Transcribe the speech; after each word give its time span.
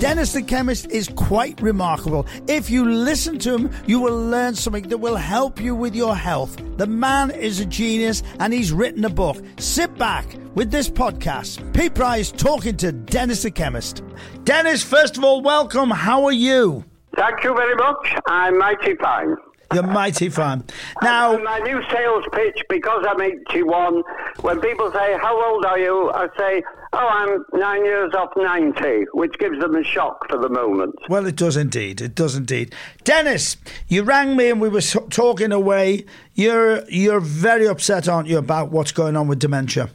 Dennis 0.00 0.32
the 0.32 0.42
Chemist 0.42 0.90
is 0.90 1.08
quite 1.14 1.60
remarkable. 1.62 2.26
If 2.48 2.68
you 2.68 2.84
listen 2.84 3.38
to 3.38 3.54
him, 3.54 3.70
you 3.86 4.00
will 4.00 4.18
learn 4.28 4.54
something 4.54 4.88
that 4.88 4.98
will 4.98 5.16
help 5.16 5.60
you 5.60 5.74
with 5.74 5.94
your 5.94 6.16
health. 6.16 6.60
The 6.76 6.86
man 6.86 7.30
is 7.30 7.60
a 7.60 7.64
genius 7.64 8.22
and 8.40 8.52
he's 8.52 8.72
written 8.72 9.04
a 9.04 9.08
book. 9.08 9.36
Sit 9.58 9.96
back 9.96 10.26
with 10.56 10.70
this 10.72 10.90
podcast. 10.90 11.72
Pete 11.72 11.94
Price 11.94 12.32
talking 12.32 12.76
to 12.78 12.90
Dennis 12.90 13.44
the 13.44 13.52
Chemist. 13.52 14.02
Dennis, 14.42 14.82
first 14.82 15.16
of 15.16 15.22
all, 15.24 15.42
welcome. 15.42 15.90
How 15.90 16.24
are 16.24 16.32
you? 16.32 16.84
Thank 17.16 17.44
you 17.44 17.54
very 17.54 17.76
much. 17.76 18.14
I'm 18.26 18.58
mighty 18.58 18.96
fine. 18.96 19.36
You're 19.74 19.82
mighty 19.82 20.28
fine. 20.28 20.64
Now, 21.02 21.34
uh, 21.34 21.38
my 21.38 21.58
new 21.58 21.82
sales 21.90 22.24
pitch, 22.32 22.62
because 22.68 23.04
I'm 23.08 23.20
81, 23.20 24.02
when 24.40 24.60
people 24.60 24.90
say, 24.92 25.16
How 25.20 25.52
old 25.52 25.64
are 25.64 25.78
you? 25.78 26.10
I 26.12 26.28
say, 26.38 26.62
Oh, 26.92 27.08
I'm 27.08 27.44
nine 27.58 27.84
years 27.84 28.14
off 28.14 28.30
90, 28.36 29.06
which 29.14 29.36
gives 29.38 29.58
them 29.58 29.74
a 29.74 29.82
shock 29.82 30.28
for 30.30 30.38
the 30.38 30.48
moment. 30.48 30.94
Well, 31.08 31.26
it 31.26 31.34
does 31.34 31.56
indeed. 31.56 32.00
It 32.00 32.14
does 32.14 32.36
indeed. 32.36 32.72
Dennis, 33.02 33.56
you 33.88 34.04
rang 34.04 34.36
me 34.36 34.50
and 34.50 34.60
we 34.60 34.68
were 34.68 34.80
talking 34.80 35.50
away. 35.50 36.04
You're, 36.34 36.88
you're 36.88 37.20
very 37.20 37.66
upset, 37.66 38.08
aren't 38.08 38.28
you, 38.28 38.38
about 38.38 38.70
what's 38.70 38.92
going 38.92 39.16
on 39.16 39.26
with 39.26 39.40
dementia? 39.40 39.90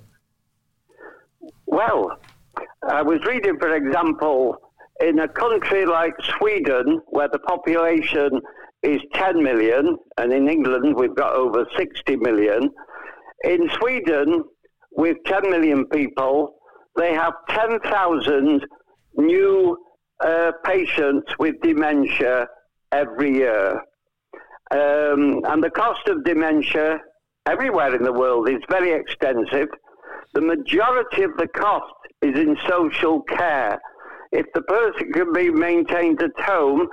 Well, 1.65 2.19
I 2.85 3.01
was 3.01 3.19
reading, 3.25 3.57
for 3.59 3.73
example, 3.73 4.57
in 4.99 5.19
a 5.19 5.27
country 5.27 5.85
like 5.85 6.15
Sweden, 6.37 7.01
where 7.07 7.29
the 7.29 7.39
population 7.39 8.41
is 8.83 9.01
10 9.13 9.43
million, 9.43 9.97
and 10.17 10.31
in 10.31 10.49
England 10.49 10.95
we've 10.95 11.15
got 11.15 11.33
over 11.33 11.65
60 11.77 12.15
million. 12.17 12.69
In 13.43 13.69
Sweden, 13.79 14.43
with 14.91 15.17
10 15.25 15.49
million 15.49 15.85
people, 15.87 16.55
they 16.95 17.13
have 17.13 17.33
10,000 17.49 18.65
new 19.15 19.77
uh, 20.23 20.51
patients 20.65 21.31
with 21.39 21.55
dementia 21.61 22.47
every 22.91 23.35
year. 23.35 23.81
Um, 24.71 25.41
and 25.45 25.63
the 25.63 25.71
cost 25.73 26.07
of 26.07 26.23
dementia 26.23 26.99
everywhere 27.45 27.95
in 27.95 28.03
the 28.03 28.13
world 28.13 28.49
is 28.49 28.61
very 28.69 28.91
extensive. 28.91 29.67
The 30.33 30.41
majority 30.41 31.23
of 31.23 31.31
the 31.37 31.47
cost 31.47 31.93
is 32.21 32.37
in 32.37 32.57
social 32.67 33.21
care. 33.23 33.79
If 34.31 34.45
the 34.53 34.61
person 34.61 35.11
can 35.11 35.33
be 35.33 35.49
maintained 35.49 36.21
at 36.21 36.39
home, 36.39 36.87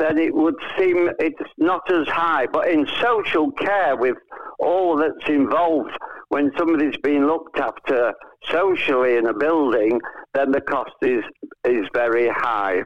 then 0.00 0.18
it 0.18 0.34
would 0.34 0.56
seem 0.78 1.10
it's 1.18 1.50
not 1.58 1.82
as 1.92 2.08
high. 2.08 2.46
But 2.46 2.68
in 2.68 2.86
social 3.00 3.50
care, 3.52 3.96
with 3.96 4.16
all 4.58 4.96
that's 4.96 5.28
involved 5.28 5.96
when 6.28 6.50
somebody's 6.56 6.96
being 7.02 7.26
looked 7.26 7.58
after 7.58 8.12
socially 8.50 9.16
in 9.16 9.26
a 9.26 9.34
building, 9.34 10.00
then 10.34 10.50
the 10.52 10.60
cost 10.60 10.94
is 11.02 11.24
is 11.64 11.86
very 11.92 12.28
high. 12.28 12.82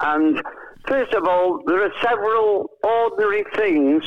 And 0.00 0.40
first 0.86 1.12
of 1.14 1.26
all, 1.26 1.60
there 1.66 1.82
are 1.82 1.92
several 2.02 2.70
ordinary 2.82 3.44
things 3.56 4.04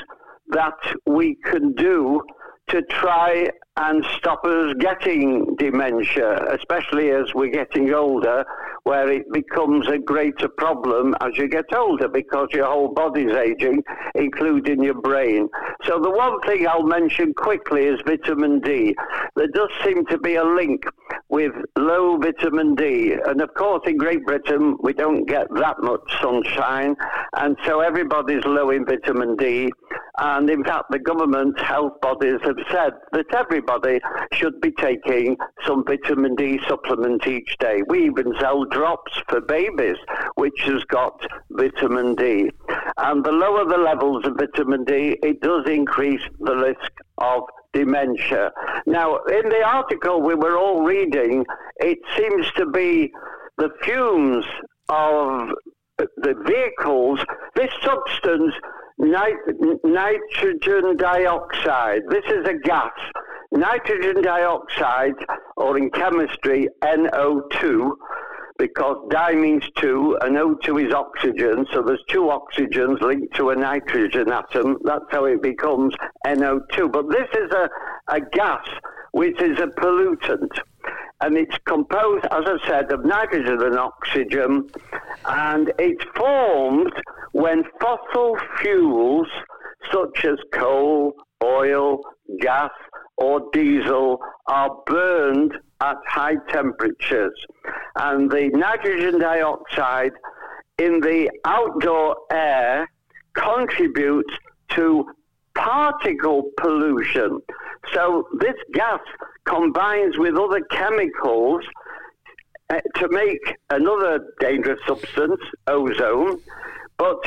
that 0.50 0.78
we 1.06 1.36
can 1.44 1.74
do 1.74 2.22
to 2.70 2.82
try 2.84 3.50
and 3.78 4.04
stop 4.18 4.44
us 4.44 4.74
getting 4.80 5.56
dementia, 5.58 6.48
especially 6.52 7.12
as 7.12 7.34
we're 7.36 7.52
getting 7.52 7.94
older, 7.94 8.44
where 8.84 9.12
it 9.12 9.32
becomes 9.32 9.88
a 9.88 10.00
greater 10.00 10.48
problem 10.48 11.16
as 11.22 11.38
you 11.38 11.48
get 11.48 11.72
older 11.76 12.08
because 12.08 12.48
your 12.54 12.66
whole 12.66 12.94
body's 12.94 13.34
aging, 13.34 13.84
including 14.16 14.84
your 14.84 15.00
brain. 15.00 15.48
So, 15.84 16.00
the 16.00 16.10
one 16.10 16.40
thing 16.42 16.68
I'll 16.68 16.84
mention 16.84 17.34
quickly 17.36 17.86
is 17.86 18.00
vitamin 18.06 18.62
D. 18.62 18.96
There 19.36 19.48
does 19.48 19.70
seem 19.86 20.06
to 20.08 20.18
be 20.18 20.36
a 20.36 20.44
link 20.44 20.84
with 21.30 21.52
low 21.78 22.18
vitamin 22.18 22.74
D. 22.74 23.14
And 23.28 23.42
of 23.42 23.54
course, 23.54 23.84
in 23.86 23.98
Great 23.98 24.26
Britain, 24.26 24.78
we 24.82 24.94
don't 24.94 25.26
get 25.26 25.48
that 25.56 25.76
much 25.82 26.02
sunshine, 26.20 26.96
and 27.34 27.58
so 27.66 27.82
everybody's 27.82 28.44
low 28.46 28.72
in 28.72 28.86
vitamin 28.86 29.36
D. 29.36 29.70
And 30.20 30.50
in 30.50 30.64
fact, 30.64 30.86
the 30.90 30.98
government 30.98 31.60
health 31.60 32.02
bodies 32.02 32.40
have 32.44 32.58
said 32.72 32.94
that 33.12 33.26
everybody 33.36 33.67
should 34.34 34.60
be 34.62 34.72
taking 34.72 35.38
some 35.66 35.84
vitamin 35.86 36.36
D 36.36 36.60
supplement 36.68 37.26
each 37.28 37.58
day. 37.60 37.82
We 37.88 38.06
even 38.06 38.34
sell 38.40 38.66
drops 38.66 39.12
for 39.30 39.42
babies, 39.42 39.98
which 40.36 40.60
has 40.66 40.84
got 40.86 41.20
vitamin 41.52 42.16
D. 42.16 42.52
And 42.98 43.24
the 43.24 43.32
lower 43.32 43.66
the 43.66 43.78
levels 43.78 44.26
of 44.26 44.38
vitamin 44.38 44.84
D, 44.86 45.18
it 45.24 45.42
does 45.42 45.68
increase 45.68 46.22
the 46.40 46.56
risk 46.56 46.92
of 47.18 47.44
dementia. 47.74 48.52
Now, 48.86 49.18
in 49.26 49.50
the 49.50 49.64
article 49.66 50.22
we 50.22 50.36
were 50.36 50.58
all 50.58 50.84
reading, 50.84 51.46
it 51.78 52.00
seems 52.18 52.52
to 52.58 52.66
be 52.66 53.12
the 53.58 53.70
fumes 53.84 54.46
of 54.90 55.50
the 55.98 56.36
vehicles, 56.46 57.20
this 57.56 57.72
substance 57.84 58.54
Nit- 59.00 59.84
nitrogen 59.84 60.98
dioxide. 60.98 62.02
This 62.10 62.26
is 62.26 62.48
a 62.48 62.56
gas. 62.56 62.92
Nitrogen 63.52 64.22
dioxide, 64.22 65.16
or 65.56 65.78
in 65.78 65.90
chemistry, 65.90 66.68
NO2, 66.84 67.92
because 68.58 68.98
di 69.10 69.36
means 69.36 69.64
two 69.78 70.18
and 70.22 70.36
O2 70.36 70.88
is 70.88 70.94
oxygen, 70.94 71.66
so 71.72 71.82
there's 71.82 72.04
two 72.10 72.24
oxygens 72.24 73.00
linked 73.02 73.36
to 73.36 73.52
a 73.52 73.56
nitrogen 73.56 74.32
atom. 74.32 74.78
That's 74.84 75.06
how 75.12 75.26
it 75.26 75.42
becomes 75.42 75.94
NO2. 76.26 76.92
But 76.92 77.10
this 77.10 77.28
is 77.34 77.52
a, 77.52 77.70
a 78.08 78.20
gas 78.20 78.68
which 79.12 79.40
is 79.42 79.60
a 79.60 79.68
pollutant 79.68 80.50
and 81.22 81.36
it's 81.36 81.58
composed, 81.66 82.26
as 82.26 82.44
I 82.46 82.68
said, 82.68 82.92
of 82.92 83.04
nitrogen 83.04 83.62
and 83.62 83.78
oxygen, 83.80 84.70
and 85.26 85.72
it's 85.80 86.04
formed 86.16 86.94
when 87.32 87.64
fossil 87.82 88.38
fuels 88.60 89.28
such 89.92 90.26
as 90.26 90.38
coal, 90.54 91.14
oil, 91.44 92.02
gas, 92.40 92.72
or 93.18 93.50
diesel 93.52 94.20
are 94.48 94.76
burned 94.86 95.54
at 95.82 95.98
high 96.08 96.36
temperatures. 96.50 97.34
And 97.96 98.30
the 98.30 98.50
nitrogen 98.50 99.20
dioxide 99.20 100.14
in 100.78 101.00
the 101.00 101.30
outdoor 101.46 102.16
air 102.32 102.90
contributes 103.34 104.34
to 104.70 105.06
particle 105.56 106.52
pollution. 106.58 107.40
So 107.94 108.28
this 108.40 108.56
gas 108.74 109.00
combines 109.46 110.18
with 110.18 110.36
other 110.36 110.62
chemicals 110.72 111.64
uh, 112.70 112.80
to 112.96 113.08
make 113.10 113.56
another 113.70 114.20
dangerous 114.40 114.80
substance, 114.86 115.40
ozone. 115.68 116.40
But 116.98 117.18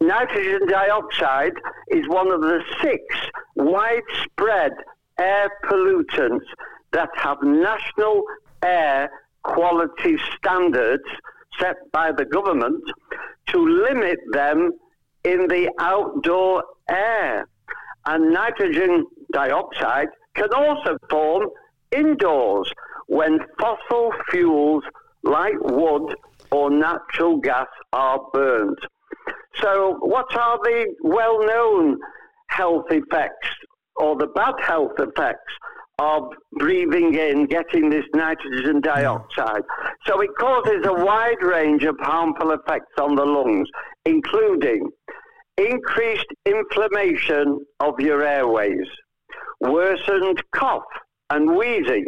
nitrogen 0.00 0.66
dioxide 0.68 1.52
is 1.88 2.08
one 2.08 2.30
of 2.30 2.40
the 2.40 2.60
six 2.82 3.02
widespread 3.54 4.72
air 5.18 5.50
pollutants 5.64 6.44
that 6.92 7.08
have 7.16 7.38
national 7.42 8.22
air 8.62 9.10
quality 9.42 10.16
standards 10.36 11.04
set 11.58 11.76
by 11.92 12.12
the 12.12 12.24
government 12.24 12.82
to 13.48 13.58
limit 13.58 14.18
them 14.32 14.72
in 15.24 15.46
the 15.48 15.70
outdoor 15.78 16.62
air. 16.88 17.46
And 18.06 18.32
nitrogen 18.32 19.06
dioxide 19.32 20.08
can 20.34 20.52
also 20.54 20.96
form 21.10 21.48
indoors 21.90 22.70
when 23.08 23.38
fossil 23.58 24.12
fuels 24.30 24.84
like 25.22 25.54
wood 25.60 26.14
or 26.50 26.70
natural 26.70 27.38
gas 27.38 27.66
are 27.92 28.20
burned. 28.32 28.78
So, 29.60 29.96
what 30.00 30.36
are 30.36 30.58
the 30.62 30.94
well 31.02 31.44
known 31.44 31.98
health 32.48 32.86
effects 32.90 33.48
or 33.96 34.16
the 34.16 34.26
bad 34.28 34.54
health 34.60 34.92
effects 34.98 35.52
of 35.98 36.24
breathing 36.52 37.14
in, 37.14 37.46
getting 37.46 37.88
this 37.88 38.04
nitrogen 38.14 38.80
dioxide? 38.80 39.62
So, 40.06 40.20
it 40.20 40.30
causes 40.38 40.84
a 40.84 40.92
wide 40.92 41.42
range 41.42 41.84
of 41.84 41.96
harmful 42.00 42.52
effects 42.52 42.92
on 43.00 43.14
the 43.14 43.24
lungs, 43.24 43.68
including 44.04 44.90
increased 45.56 46.26
inflammation 46.44 47.64
of 47.80 47.98
your 47.98 48.22
airways, 48.22 48.86
worsened 49.60 50.42
cough 50.54 50.82
and 51.30 51.56
wheezing, 51.56 52.06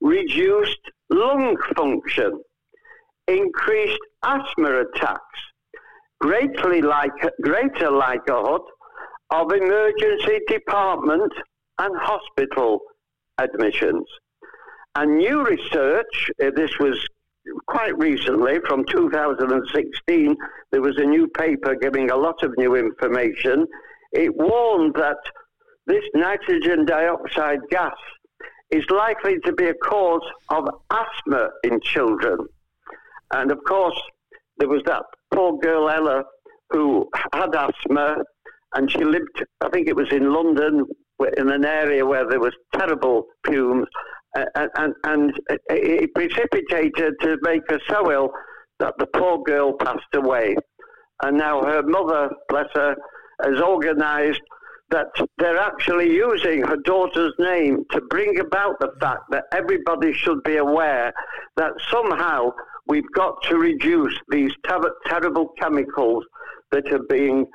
reduced 0.00 0.78
lung 1.10 1.56
function, 1.76 2.40
increased 3.26 3.98
asthma 4.22 4.82
attacks, 4.82 5.40
greatly 6.20 6.80
like, 6.80 7.10
greater 7.42 7.90
likelihood 7.90 8.62
of 9.30 9.52
emergency 9.52 10.40
department 10.48 11.32
and 11.78 11.96
hospital 11.98 12.80
admissions. 13.38 14.06
And 14.94 15.18
new 15.18 15.44
research, 15.44 16.30
uh, 16.42 16.50
this 16.54 16.70
was 16.78 16.98
quite 17.66 17.96
recently, 17.98 18.58
from 18.68 18.84
2016, 18.86 20.36
there 20.72 20.82
was 20.82 20.96
a 20.98 21.04
new 21.04 21.28
paper 21.28 21.74
giving 21.74 22.10
a 22.10 22.16
lot 22.16 22.42
of 22.42 22.52
new 22.58 22.74
information. 22.76 23.66
It 24.12 24.34
warned 24.36 24.94
that 24.94 25.18
this 25.86 26.04
nitrogen 26.14 26.84
dioxide 26.84 27.60
gas 27.70 27.94
is 28.70 28.84
likely 28.90 29.38
to 29.44 29.52
be 29.52 29.66
a 29.66 29.74
cause 29.74 30.26
of 30.50 30.68
asthma 30.90 31.50
in 31.64 31.80
children. 31.80 32.38
And 33.32 33.50
of 33.50 33.58
course, 33.66 34.00
there 34.58 34.68
was 34.68 34.82
that 34.86 35.02
poor 35.32 35.58
girl 35.58 35.88
Ella 35.88 36.24
who 36.70 37.08
had 37.32 37.54
asthma, 37.54 38.16
and 38.74 38.90
she 38.90 39.04
lived. 39.04 39.44
I 39.60 39.68
think 39.68 39.88
it 39.88 39.96
was 39.96 40.12
in 40.12 40.32
London, 40.32 40.86
in 41.36 41.50
an 41.50 41.64
area 41.64 42.04
where 42.04 42.28
there 42.28 42.40
was 42.40 42.54
terrible 42.74 43.26
fumes, 43.46 43.86
and, 44.34 44.70
and, 44.76 44.94
and 45.04 45.32
it 45.68 46.14
precipitated 46.14 47.14
to 47.20 47.36
make 47.42 47.62
her 47.68 47.80
so 47.88 48.10
ill 48.10 48.30
that 48.78 48.94
the 48.98 49.06
poor 49.06 49.42
girl 49.42 49.72
passed 49.74 50.14
away. 50.14 50.56
And 51.22 51.36
now 51.36 51.62
her 51.62 51.82
mother, 51.82 52.30
bless 52.48 52.68
her, 52.74 52.96
has 53.42 53.60
organised 53.60 54.40
that 54.90 55.06
they're 55.38 55.58
actually 55.58 56.12
using 56.12 56.62
her 56.62 56.76
daughter's 56.84 57.32
name 57.38 57.84
to 57.92 58.00
bring 58.02 58.40
about 58.40 58.78
the 58.80 58.90
fact 59.00 59.22
that 59.30 59.44
everybody 59.52 60.12
should 60.12 60.42
be 60.42 60.56
aware 60.56 61.12
that 61.56 61.72
somehow 61.90 62.50
we've 62.86 63.10
got 63.14 63.34
to 63.44 63.56
reduce 63.56 64.14
these 64.30 64.52
ter- 64.66 64.94
terrible 65.06 65.50
chemicals 65.60 66.24
that 66.72 66.90
are 66.92 67.04
being, 67.08 67.46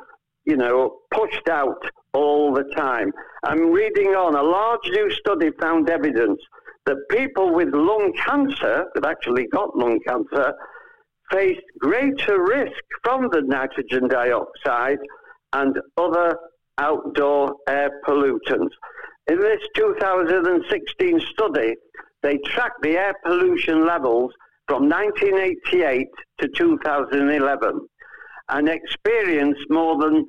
you 0.45 0.57
know, 0.57 0.97
pushed 1.11 1.49
out 1.49 1.81
all 2.13 2.53
the 2.53 2.63
time. 2.75 3.11
I'm 3.43 3.71
reading 3.71 4.09
on. 4.09 4.35
A 4.35 4.43
large 4.43 4.87
new 4.89 5.11
study 5.11 5.51
found 5.59 5.89
evidence 5.89 6.39
that 6.85 6.97
people 7.09 7.53
with 7.53 7.69
lung 7.73 8.13
cancer, 8.23 8.85
that 8.93 9.05
actually 9.05 9.47
got 9.47 9.75
lung 9.75 9.99
cancer, 10.07 10.53
faced 11.31 11.61
greater 11.79 12.43
risk 12.43 12.79
from 13.03 13.29
the 13.31 13.41
nitrogen 13.41 14.07
dioxide 14.07 14.99
and 15.53 15.75
other 15.97 16.37
outdoor 16.77 17.55
air 17.67 17.89
pollutants. 18.07 18.73
In 19.27 19.39
this 19.39 19.61
2016 19.75 21.19
study, 21.33 21.73
they 22.21 22.37
tracked 22.45 22.81
the 22.83 22.97
air 22.97 23.13
pollution 23.25 23.85
levels 23.85 24.31
from 24.67 24.89
1988 24.89 26.07
to 26.39 26.47
2011 26.49 27.87
and 28.49 28.69
experienced 28.69 29.65
more 29.69 29.97
than, 29.99 30.27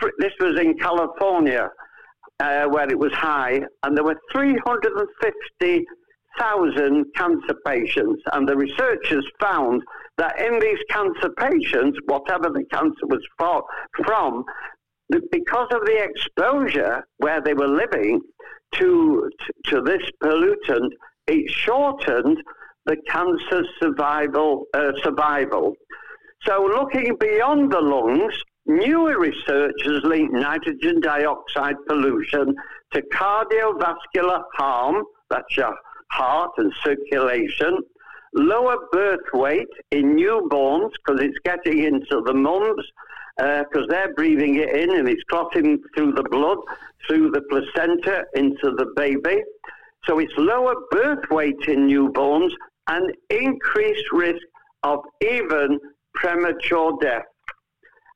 th- 0.00 0.12
this 0.18 0.32
was 0.40 0.58
in 0.60 0.76
California, 0.78 1.70
uh, 2.40 2.66
where 2.66 2.88
it 2.88 2.98
was 2.98 3.12
high, 3.12 3.60
and 3.82 3.96
there 3.96 4.04
were 4.04 4.18
350,000 4.32 7.04
cancer 7.16 7.54
patients. 7.66 8.22
And 8.32 8.48
the 8.48 8.56
researchers 8.56 9.26
found 9.40 9.82
that 10.18 10.40
in 10.40 10.60
these 10.60 10.78
cancer 10.90 11.30
patients, 11.38 11.98
whatever 12.06 12.50
the 12.50 12.64
cancer 12.70 13.06
was 13.06 13.26
for, 13.38 13.64
from, 14.04 14.44
because 15.30 15.68
of 15.72 15.86
the 15.86 16.02
exposure 16.02 17.02
where 17.18 17.40
they 17.40 17.54
were 17.54 17.68
living 17.68 18.20
to, 18.74 19.30
to 19.64 19.80
this 19.80 20.02
pollutant, 20.22 20.90
it 21.26 21.50
shortened 21.50 22.38
the 22.86 22.96
cancer 23.08 23.64
survival 23.80 24.66
uh, 24.74 24.92
survival. 25.02 25.74
So, 26.42 26.64
looking 26.64 27.16
beyond 27.18 27.72
the 27.72 27.80
lungs, 27.80 28.34
newer 28.66 29.18
research 29.18 29.74
has 29.84 30.02
linked 30.04 30.32
nitrogen 30.32 31.00
dioxide 31.00 31.76
pollution 31.88 32.54
to 32.92 33.02
cardiovascular 33.12 34.42
harm, 34.54 35.04
that's 35.30 35.56
your 35.56 35.74
heart 36.10 36.52
and 36.58 36.72
circulation, 36.84 37.78
lower 38.34 38.76
birth 38.92 39.26
weight 39.34 39.68
in 39.90 40.16
newborns 40.16 40.90
because 41.04 41.20
it's 41.20 41.38
getting 41.44 41.84
into 41.84 42.22
the 42.26 42.34
mums 42.34 42.84
because 43.36 43.84
uh, 43.84 43.90
they're 43.90 44.14
breathing 44.14 44.56
it 44.56 44.70
in 44.74 44.96
and 44.96 45.08
it's 45.08 45.22
crossing 45.24 45.78
through 45.94 46.12
the 46.12 46.24
blood, 46.24 46.58
through 47.06 47.30
the 47.30 47.40
placenta 47.42 48.24
into 48.34 48.74
the 48.76 48.92
baby. 48.96 49.42
So 50.04 50.18
it's 50.18 50.32
lower 50.36 50.74
birth 50.90 51.24
weight 51.30 51.60
in 51.68 51.86
newborns 51.86 52.50
and 52.88 53.14
increased 53.30 54.10
risk 54.12 54.42
of 54.82 55.00
even 55.20 55.78
premature 56.14 56.96
death. 57.00 57.24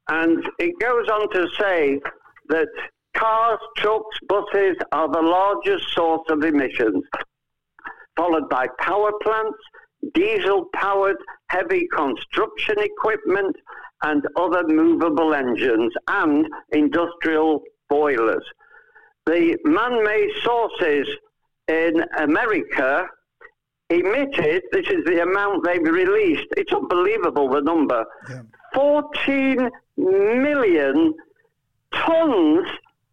And 0.09 0.45
it 0.59 0.73
goes 0.81 1.09
on 1.09 1.31
to 1.33 1.47
say 1.59 2.01
that 2.49 2.69
cars, 3.17 3.59
trucks, 3.77 4.17
buses 4.29 4.77
are 4.93 5.11
the 5.11 5.23
largest 5.23 5.85
source 5.95 6.29
of 6.29 6.43
emissions, 6.43 7.05
followed 8.17 8.49
by 8.49 8.67
power 8.81 9.13
plants, 9.23 9.59
diesel 10.15 10.67
powered 10.75 11.17
heavy 11.49 11.87
construction 11.95 12.77
equipment, 12.79 13.57
and 14.03 14.27
other 14.37 14.67
movable 14.67 15.33
engines 15.35 15.93
and 16.09 16.47
industrial 16.73 17.63
boilers. 17.89 18.45
The 19.27 19.57
man 19.65 20.03
made 20.03 20.31
sources 20.43 21.09
in 21.69 22.05
America 22.19 23.07
emitted, 23.99 24.63
this 24.73 24.87
is 24.89 25.05
the 25.05 25.23
amount 25.23 25.65
they've 25.65 25.83
released, 25.83 26.47
it's 26.57 26.73
unbelievable 26.73 27.49
the 27.49 27.61
number, 27.61 28.05
yeah. 28.29 28.43
14 28.75 29.71
million 29.97 31.15
tons 31.93 32.67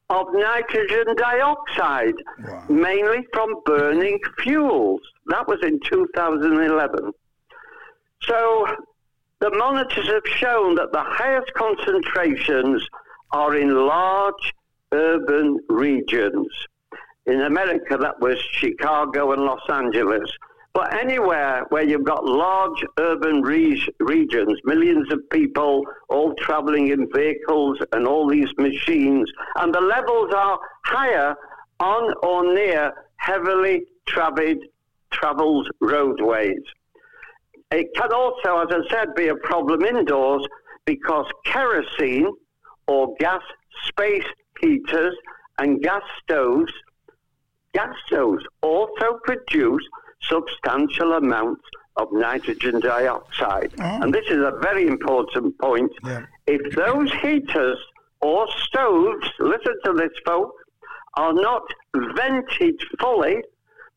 of 0.09 0.25
nitrogen 0.33 1.15
dioxide, 1.17 2.15
wow. 2.43 2.65
mainly 2.69 3.27
from 3.33 3.53
burning 3.65 4.19
fuels. 4.39 5.01
That 5.27 5.47
was 5.47 5.59
in 5.61 5.79
2011. 5.81 7.11
So 8.23 8.67
the 9.39 9.51
monitors 9.51 10.07
have 10.07 10.25
shown 10.25 10.75
that 10.75 10.91
the 10.91 11.03
highest 11.03 11.53
concentrations 11.53 12.85
are 13.31 13.55
in 13.55 13.73
large 13.87 14.53
urban 14.91 15.59
regions. 15.69 16.47
In 17.25 17.41
America, 17.41 17.97
that 17.97 18.19
was 18.19 18.39
Chicago 18.51 19.31
and 19.33 19.43
Los 19.43 19.61
Angeles. 19.69 20.29
But 20.73 20.93
anywhere 20.93 21.65
where 21.69 21.83
you've 21.83 22.03
got 22.03 22.25
large 22.25 22.85
urban 22.99 23.41
re- 23.41 23.87
regions, 23.99 24.59
millions 24.63 25.11
of 25.11 25.27
people 25.29 25.83
all 26.09 26.33
traveling 26.35 26.89
in 26.89 27.09
vehicles 27.13 27.79
and 27.91 28.07
all 28.07 28.27
these 28.27 28.49
machines, 28.57 29.29
and 29.55 29.73
the 29.73 29.81
levels 29.81 30.31
are 30.33 30.59
higher 30.85 31.35
on 31.79 32.13
or 32.21 32.53
near 32.53 32.93
heavily 33.17 33.83
traveled, 34.07 34.63
traveled 35.11 35.69
roadways. 35.81 36.61
It 37.71 37.87
can 37.95 38.11
also, 38.13 38.57
as 38.59 38.67
I 38.71 38.89
said, 38.89 39.15
be 39.15 39.27
a 39.27 39.35
problem 39.35 39.83
indoors 39.83 40.45
because 40.85 41.25
kerosene 41.45 42.31
or 42.87 43.15
gas 43.19 43.41
space 43.87 44.25
heaters 44.59 45.15
and 45.59 45.81
gas 45.81 46.01
stoves, 46.23 46.73
gas 47.73 47.93
stoves 48.07 48.43
also 48.61 49.19
produce 49.23 49.83
substantial 50.21 51.13
amounts 51.13 51.63
of 51.97 52.07
nitrogen 52.11 52.79
dioxide. 52.79 53.73
Oh. 53.79 53.99
And 54.01 54.13
this 54.13 54.25
is 54.29 54.37
a 54.37 54.57
very 54.61 54.87
important 54.87 55.57
point. 55.59 55.91
Yeah. 56.03 56.25
If 56.47 56.75
those 56.75 57.11
heaters 57.21 57.77
or 58.21 58.47
stoves, 58.63 59.27
listen 59.39 59.75
to 59.85 59.93
this, 59.93 60.11
folks, 60.25 60.55
are 61.15 61.33
not 61.33 61.63
vented 62.15 62.79
fully, 62.99 63.41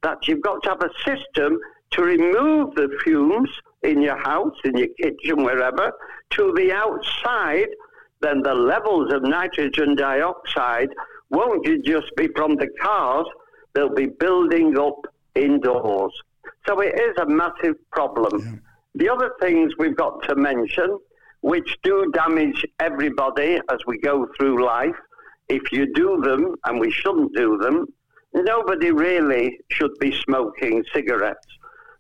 that 0.03 0.27
you've 0.27 0.43
got 0.43 0.63
to 0.65 0.71
have 0.71 0.83
a 0.83 0.91
system 1.05 1.59
to 1.93 2.03
remove 2.03 2.75
the 2.75 2.89
fumes 3.05 3.51
in 3.83 4.01
your 4.01 4.17
house, 4.17 4.57
in 4.65 4.77
your 4.77 4.89
kitchen, 5.01 5.45
wherever, 5.45 5.93
to 6.31 6.53
the 6.57 6.73
outside, 6.73 7.69
then 8.21 8.43
the 8.43 8.55
levels 8.55 9.13
of 9.13 9.23
nitrogen 9.23 9.95
dioxide 9.95 10.89
won't 11.31 11.67
just 11.85 12.15
be 12.17 12.29
from 12.37 12.57
the 12.57 12.69
cars, 12.81 13.27
they'll 13.75 13.95
be 13.95 14.07
building 14.07 14.79
up 14.79 15.07
indoors. 15.35 16.13
So 16.67 16.81
it 16.81 16.99
is 16.99 17.17
a 17.19 17.27
massive 17.27 17.77
problem. 17.91 18.41
Yeah. 18.41 18.53
The 18.95 19.09
other 19.09 19.33
things 19.41 19.73
we've 19.79 19.97
got 19.97 20.23
to 20.29 20.37
mention, 20.37 20.99
which 21.41 21.79
do 21.83 22.11
damage 22.13 22.65
everybody 22.79 23.59
as 23.71 23.79
we 23.87 23.99
go 23.99 24.27
through 24.37 24.65
life, 24.65 24.97
if 25.49 25.73
you 25.73 25.93
do 25.95 26.21
them, 26.23 26.55
and 26.65 26.79
we 26.79 26.91
shouldn't 26.91 27.35
do 27.35 27.59
them, 27.59 27.87
nobody 28.35 28.91
really 28.91 29.59
should 29.69 29.93
be 29.99 30.13
smoking 30.25 30.85
cigarettes. 30.95 31.47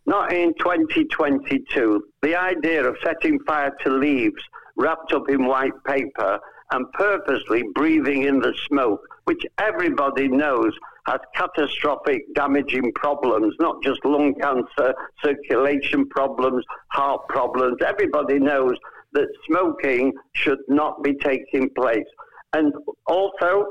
Not 0.06 0.32
in 0.32 0.54
2022. 0.54 2.02
The 2.22 2.36
idea 2.36 2.84
of 2.84 2.96
setting 3.02 3.38
fire 3.40 3.74
to 3.82 3.90
leaves 3.90 4.42
wrapped 4.76 5.12
up 5.12 5.28
in 5.28 5.46
white 5.46 5.84
paper 5.84 6.38
and 6.72 6.90
purposely 6.92 7.62
breathing 7.74 8.22
in 8.22 8.40
the 8.40 8.54
smoke, 8.68 9.02
which 9.24 9.42
everybody 9.58 10.28
knows 10.28 10.72
has 11.06 11.21
catastrophic 11.35 12.23
damaging 12.35 12.92
problems, 12.94 13.54
not 13.61 13.82
just 13.82 14.04
lung 14.04 14.35
cancer, 14.40 14.94
circulation 15.25 16.09
problems, 16.09 16.64
heart 16.88 17.26
problems. 17.28 17.78
Everybody 17.85 18.38
knows 18.38 18.76
that 19.12 19.28
smoking 19.47 20.12
should 20.35 20.61
not 20.68 21.02
be 21.02 21.14
taking 21.14 21.68
place. 21.71 22.06
And 22.52 22.73
also, 23.06 23.66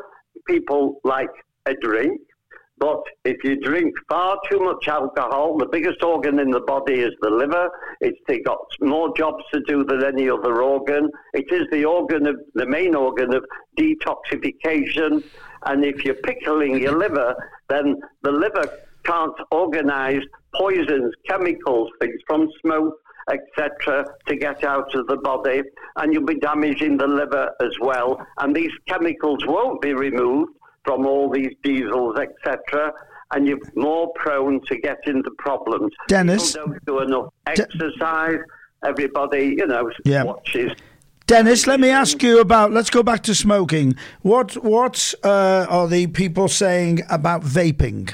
people 0.48 1.00
like 1.04 1.30
a 1.66 1.74
drink, 1.76 2.20
but 2.78 3.04
if 3.26 3.44
you 3.44 3.60
drink 3.60 3.94
far 4.10 4.38
too 4.50 4.60
much 4.60 4.88
alcohol, 4.88 5.56
the 5.58 5.68
biggest 5.68 6.02
organ 6.02 6.40
in 6.40 6.50
the 6.50 6.62
body 6.62 6.96
is 6.96 7.12
the 7.22 7.30
liver. 7.30 7.70
It's 8.02 8.20
got 8.44 8.58
more 8.80 9.16
jobs 9.16 9.44
to 9.54 9.62
do 9.68 9.84
than 9.84 10.04
any 10.04 10.28
other 10.28 10.64
organ. 10.64 11.08
It 11.36 11.46
is 11.52 11.68
the 11.72 11.86
organ 11.86 12.26
of 12.26 12.38
the 12.56 12.66
main 12.66 12.96
organ 12.96 13.36
of 13.36 13.46
detoxification. 13.78 15.24
And 15.66 15.86
if 15.86 16.04
you're 16.04 16.16
pickling 16.16 16.80
your 16.80 16.98
liver, 16.98 17.36
then 17.70 18.00
the 18.24 18.32
liver 18.32 18.66
can't 19.04 19.36
organize 19.52 20.22
poisons, 20.56 21.14
chemicals, 21.28 21.90
things 22.00 22.20
from 22.28 22.50
smoke 22.62 22.98
etc., 23.30 24.04
to 24.28 24.36
get 24.36 24.64
out 24.64 24.94
of 24.96 25.06
the 25.06 25.16
body, 25.18 25.62
and 25.98 26.12
you'll 26.12 26.26
be 26.26 26.40
damaging 26.40 26.98
the 26.98 27.08
liver 27.08 27.52
as 27.62 27.72
well. 27.80 28.20
And 28.40 28.54
these 28.54 28.72
chemicals 28.88 29.46
won't 29.46 29.80
be 29.80 29.94
removed 29.94 30.54
from 30.84 31.06
all 31.06 31.30
these 31.30 31.54
diesels, 31.64 32.18
etc 32.18 32.92
and 33.34 33.48
you're 33.48 33.60
more 33.76 34.12
prone 34.16 34.62
to 34.68 34.78
get 34.78 34.98
into 35.06 35.32
problems. 35.38 35.92
Dennis, 36.08 36.52
People 36.52 36.74
don't 36.74 36.86
do 36.86 37.00
enough 37.00 37.34
exercise. 37.48 38.40
Everybody, 38.84 39.56
you 39.58 39.68
know, 39.68 39.92
Yeah. 40.04 40.24
watches. 40.24 40.72
Dennis, 41.32 41.66
let 41.66 41.80
me 41.80 41.88
ask 41.88 42.22
you 42.22 42.42
about. 42.42 42.74
Let's 42.74 42.90
go 42.90 43.04
back 43.04 43.24
to 43.24 43.34
smoking. 43.34 43.96
What 44.22 44.62
what 44.66 45.14
uh, 45.24 45.66
are 45.70 45.88
the 45.88 46.08
people 46.08 46.50
saying 46.50 47.04
about 47.10 47.42
vaping? 47.42 48.14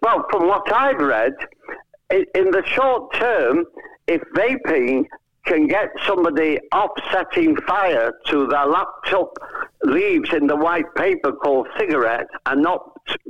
Well, 0.00 0.24
from 0.30 0.46
what 0.46 0.72
I've 0.72 1.00
read, 1.00 1.32
in 2.12 2.52
the 2.52 2.62
short 2.66 3.12
term, 3.14 3.64
if 4.06 4.22
vaping 4.36 5.06
can 5.44 5.66
get 5.66 5.88
somebody 6.06 6.60
off 6.70 6.92
setting 7.10 7.56
fire 7.66 8.12
to 8.28 8.46
their 8.46 8.66
laptop 8.66 9.36
leaves 9.82 10.32
in 10.32 10.46
the 10.46 10.54
white 10.54 10.94
paper 10.94 11.32
called 11.32 11.66
cigarette 11.76 12.28
and 12.46 12.62
not 12.62 12.80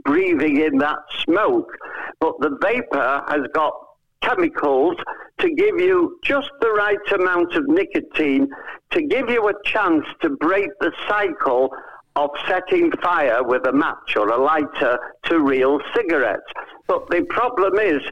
breathing 0.04 0.60
in 0.60 0.76
that 0.76 0.98
smoke, 1.24 1.72
but 2.20 2.34
the 2.40 2.58
vapor 2.60 3.24
has 3.28 3.46
got 3.54 3.72
chemicals 4.20 4.96
to 5.40 5.50
give 5.54 5.78
you 5.78 6.18
just 6.24 6.50
the 6.60 6.70
right 6.70 7.12
amount 7.12 7.54
of 7.54 7.66
nicotine 7.68 8.48
to 8.92 9.02
give 9.02 9.28
you 9.30 9.48
a 9.48 9.54
chance 9.64 10.04
to 10.22 10.30
break 10.30 10.68
the 10.80 10.92
cycle 11.08 11.70
of 12.16 12.30
setting 12.48 12.90
fire 13.02 13.42
with 13.42 13.66
a 13.66 13.72
match 13.72 14.16
or 14.16 14.28
a 14.28 14.36
lighter 14.42 14.98
to 15.24 15.40
real 15.40 15.78
cigarettes. 15.94 16.42
But 16.86 17.08
the 17.08 17.22
problem 17.30 17.78
is, 17.78 18.02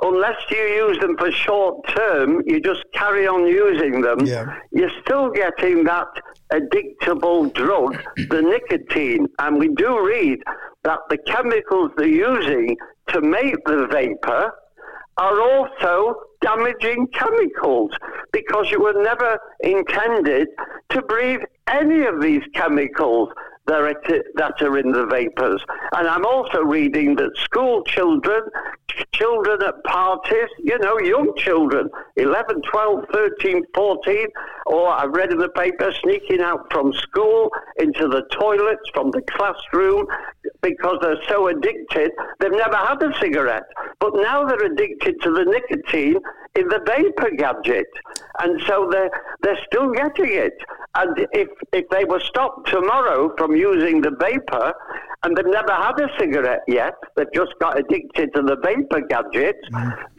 unless 0.00 0.36
you 0.50 0.58
use 0.58 0.98
them 1.00 1.16
for 1.18 1.30
short 1.32 1.86
term, 1.88 2.42
you 2.46 2.60
just 2.60 2.84
carry 2.94 3.26
on 3.26 3.46
using 3.46 4.00
them, 4.00 4.20
Yeah. 4.24 4.58
you're 4.70 4.90
still 5.02 5.30
getting 5.30 5.84
that 5.84 6.06
addictable 6.52 7.52
drug, 7.52 8.00
the 8.30 8.42
nicotine. 8.42 9.26
And 9.38 9.58
we 9.58 9.68
do 9.68 10.04
read 10.06 10.38
that 10.84 11.00
the 11.10 11.18
chemicals 11.26 11.90
they're 11.96 12.06
using 12.06 12.76
to 13.08 13.20
make 13.20 13.56
the 13.66 13.86
vapor 13.90 14.52
are 15.18 15.40
also 15.40 16.14
damaging 16.40 17.06
chemicals 17.08 17.90
because 18.32 18.70
you 18.70 18.80
were 18.80 19.02
never 19.02 19.38
intended 19.60 20.48
to 20.90 21.02
breathe 21.02 21.40
any 21.68 22.04
of 22.04 22.20
these 22.20 22.42
chemicals 22.54 23.28
that 23.66 23.80
are, 23.80 24.78
in 24.78 24.90
the 24.92 25.06
vapors. 25.06 25.62
And 25.92 26.08
I'm 26.08 26.26
also 26.26 26.62
reading 26.62 27.14
that 27.16 27.36
school 27.36 27.84
children, 27.84 28.42
ch- 28.42 28.81
children 29.12 29.62
at 29.62 29.82
parties, 29.84 30.48
you 30.58 30.78
know, 30.78 30.98
young 30.98 31.32
children, 31.36 31.88
11, 32.16 32.62
12, 32.62 33.04
13, 33.12 33.62
14, 33.74 34.26
or 34.66 34.88
I've 34.88 35.10
read 35.10 35.32
in 35.32 35.38
the 35.38 35.48
paper, 35.50 35.92
sneaking 36.02 36.40
out 36.40 36.66
from 36.70 36.92
school 36.92 37.50
into 37.78 38.08
the 38.08 38.22
toilets, 38.32 38.82
from 38.94 39.10
the 39.10 39.22
classroom, 39.30 40.06
because 40.62 40.98
they're 41.02 41.22
so 41.28 41.48
addicted, 41.48 42.10
they've 42.40 42.50
never 42.50 42.76
had 42.76 43.02
a 43.02 43.12
cigarette. 43.20 43.64
But 44.00 44.14
now 44.14 44.44
they're 44.44 44.72
addicted 44.72 45.20
to 45.22 45.32
the 45.32 45.44
nicotine 45.44 46.18
in 46.54 46.68
the 46.68 46.80
vapor 46.86 47.30
gadget. 47.36 47.86
And 48.40 48.60
so 48.66 48.88
they're, 48.90 49.10
they're 49.42 49.58
still 49.66 49.90
getting 49.92 50.32
it. 50.32 50.54
And 50.94 51.26
if, 51.32 51.48
if 51.72 51.88
they 51.88 52.04
were 52.04 52.20
stopped 52.20 52.68
tomorrow 52.68 53.34
from 53.36 53.56
using 53.56 54.02
the 54.02 54.10
vapor, 54.18 54.74
and 55.24 55.36
they've 55.36 55.46
never 55.46 55.72
had 55.72 55.98
a 56.00 56.08
cigarette 56.18 56.62
yet, 56.66 56.94
they've 57.16 57.32
just 57.32 57.52
got 57.60 57.78
addicted 57.78 58.34
to 58.34 58.42
the 58.42 58.56
vapor 58.56 58.81
gadget, 59.08 59.56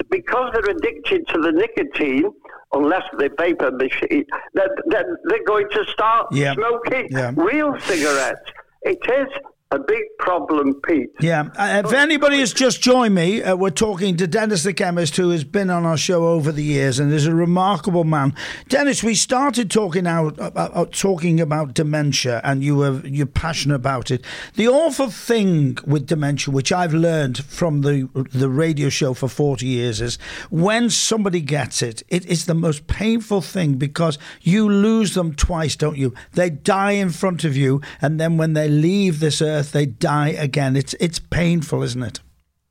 because 0.10 0.52
they're 0.54 0.76
addicted 0.76 1.28
to 1.30 1.40
the 1.42 1.52
nicotine, 1.52 2.32
unless 2.74 3.04
the 3.18 3.30
vapor 3.38 3.72
machine, 3.72 4.26
they're, 4.54 4.68
they're, 4.88 5.18
they're 5.26 5.44
going 5.46 5.68
to 5.72 5.84
start 5.86 6.28
Yeah. 6.32 6.54
smoking 6.54 7.08
Yeah. 7.12 7.32
real 7.36 7.78
cigarettes. 7.82 8.50
It 8.84 9.00
is 9.10 9.28
a 9.74 9.80
big 9.80 10.04
problem, 10.20 10.76
Pete. 10.82 11.10
Yeah. 11.20 11.50
Uh, 11.56 11.82
if 11.84 11.94
anybody 11.94 12.40
has 12.40 12.54
just 12.54 12.82
joined 12.82 13.16
me, 13.16 13.42
uh, 13.42 13.56
we're 13.56 13.72
talking 13.72 14.16
to 14.18 14.28
Dennis 14.28 14.64
the 14.64 14.74
chemist, 14.74 15.18
who 15.18 15.32
has 15.32 15.44
been 15.44 15.70
on 15.70 15.84
our 15.86 15.98
show 15.98 16.28
over 16.28 16.52
the 16.52 16.64
years 16.64 17.00
and 17.00 17.12
is 17.12 17.26
a 17.26 17.34
remarkable 17.34 18.04
man. 18.04 18.36
Dennis, 18.70 19.04
we 19.04 19.16
started 19.16 19.72
talking 19.72 20.06
out 20.06 20.36
about, 20.38 20.76
uh, 20.76 20.86
talking 20.92 21.42
about 21.42 21.74
dementia, 21.74 22.40
and 22.44 22.64
you 22.64 22.76
were 22.76 23.02
you're 23.06 23.26
passionate 23.26 23.76
about 23.76 24.12
it. 24.12 24.24
The 24.56 24.68
awful 24.68 25.10
thing 25.10 25.80
with 25.88 26.06
dementia, 26.06 26.54
which 26.54 26.72
I've 26.72 26.94
learned 26.94 27.44
from 27.44 27.82
the 27.82 28.08
the 28.32 28.50
radio 28.50 28.90
show 28.90 29.14
for 29.16 29.28
forty 29.28 29.66
years, 29.66 30.02
is 30.02 30.18
when 30.52 30.92
somebody 30.92 31.42
gets 31.42 31.82
it, 31.82 32.04
it 32.10 32.26
is 32.28 32.46
the 32.46 32.54
most 32.54 32.86
painful 32.86 33.42
thing 33.42 33.76
because 33.76 34.20
you 34.42 34.70
lose 34.70 35.16
them 35.16 35.34
twice, 35.34 35.76
don't 35.76 35.98
you? 35.98 36.14
They 36.34 36.52
die 36.52 36.92
in 36.92 37.10
front 37.10 37.44
of 37.44 37.58
you, 37.58 37.82
and 38.02 38.20
then 38.20 38.38
when 38.38 38.54
they 38.54 38.68
leave 38.68 39.20
this 39.20 39.42
earth, 39.42 39.63
they 39.72 39.86
die 39.86 40.30
again. 40.30 40.76
It's 40.76 40.94
it's 41.00 41.20
painful, 41.20 41.84
isn't 41.84 42.04
it? 42.04 42.20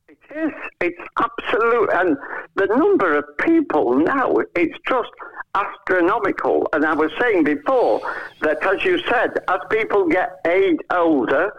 It 0.08 0.18
is. 0.34 0.52
It's 0.80 1.00
absolute. 1.18 1.90
And 1.92 2.16
the 2.56 2.66
number 2.66 3.16
of 3.16 3.24
people 3.38 3.96
now, 3.96 4.36
it's 4.56 4.78
just 4.88 5.10
astronomical. 5.54 6.68
And 6.72 6.84
I 6.84 6.94
was 6.94 7.10
saying 7.20 7.44
before 7.44 8.00
that, 8.40 8.64
as 8.66 8.84
you 8.84 8.98
said, 9.08 9.30
as 9.48 9.60
people 9.70 10.08
get 10.08 10.40
age 10.46 10.78
older, 10.90 11.52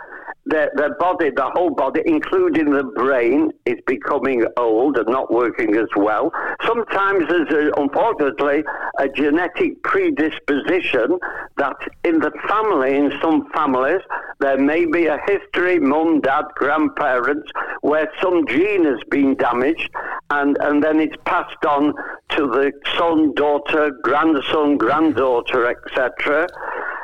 their, 0.45 0.71
their 0.75 0.95
body, 0.95 1.29
the 1.29 1.49
whole 1.51 1.69
body, 1.69 2.01
including 2.05 2.71
the 2.71 2.83
brain, 2.83 3.51
is 3.65 3.77
becoming 3.87 4.45
old 4.57 4.97
and 4.97 5.07
not 5.07 5.31
working 5.31 5.75
as 5.75 5.87
well. 5.95 6.31
Sometimes 6.65 7.27
there's, 7.29 7.49
a, 7.51 7.71
unfortunately, 7.79 8.63
a 8.99 9.07
genetic 9.09 9.81
predisposition 9.83 11.17
that 11.57 11.75
in 12.03 12.19
the 12.19 12.31
family, 12.47 12.95
in 12.95 13.13
some 13.21 13.49
families, 13.53 14.01
there 14.39 14.57
may 14.57 14.85
be 14.85 15.05
a 15.05 15.19
history, 15.25 15.79
mum, 15.79 16.19
dad, 16.19 16.45
grandparents, 16.55 17.49
where 17.81 18.11
some 18.21 18.45
gene 18.47 18.83
has 18.85 18.99
been 19.09 19.35
damaged 19.35 19.89
and, 20.29 20.57
and 20.61 20.83
then 20.83 20.99
it's 20.99 21.15
passed 21.25 21.63
on 21.65 21.93
to 22.29 22.47
the 22.47 22.71
son, 22.97 23.33
daughter, 23.35 23.91
grandson, 24.01 24.77
granddaughter, 24.77 25.67
etc. 25.67 26.47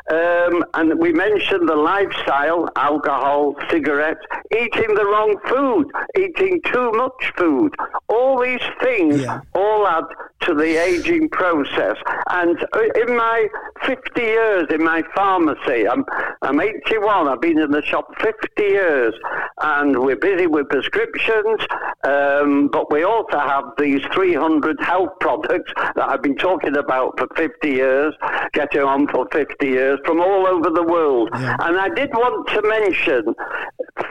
Um, 0.10 0.64
and 0.74 1.00
we 1.00 1.14
mentioned 1.14 1.70
the 1.70 1.76
lifestyle, 1.76 2.68
alcohol, 2.76 3.56
cigarettes, 3.70 4.26
eating 4.52 4.96
the 4.96 5.06
wrong 5.06 5.36
food, 5.48 5.86
eating 6.18 6.62
too 6.72 6.92
much 6.94 7.32
food. 7.38 7.76
All 8.08 8.40
these 8.42 8.62
things 8.82 9.22
Yeah. 9.22 9.42
all 9.54 9.88
add 9.88 10.06
to 10.42 10.54
the 10.56 10.78
aging 10.78 11.30
process. 11.30 11.98
And 12.30 12.58
uh, 12.74 12.80
in 12.96 13.16
my 13.16 13.48
50 13.86 14.22
years 14.22 14.68
in 14.72 14.84
my 14.84 15.04
pharmacy, 15.14 15.88
I'm, 15.88 16.06
I'm 16.42 16.60
81, 16.60 17.28
I've 17.28 17.42
been 17.42 17.60
in 17.60 17.72
the 17.72 17.84
shop 17.84 18.08
50 18.20 18.64
years, 18.64 19.14
and 19.62 20.00
we're 20.00 20.16
busy 20.16 20.48
with 20.48 20.70
prescriptions, 20.70 21.60
um, 22.04 22.70
but 22.72 22.92
we 22.92 23.04
also 23.04 23.38
have 23.40 23.66
these 23.78 24.02
300 24.14 24.80
health 24.82 25.12
products 25.20 25.72
that 25.96 26.10
I've 26.10 26.22
been 26.22 26.38
talking 26.38 26.78
about 26.78 27.20
for 27.20 27.28
50 27.36 27.70
years, 27.70 28.16
getting 28.54 28.82
on 28.82 29.08
for 29.08 29.28
50 29.32 29.68
years 29.68 29.99
from 30.06 30.20
all 30.20 30.48
over 30.48 30.70
the 30.70 30.84
world. 30.84 31.30
Yeah. 31.34 31.56
And 31.62 31.78
I 31.78 31.90
did 31.90 32.10
want 32.14 32.48
to 32.50 32.62
mention 32.68 33.36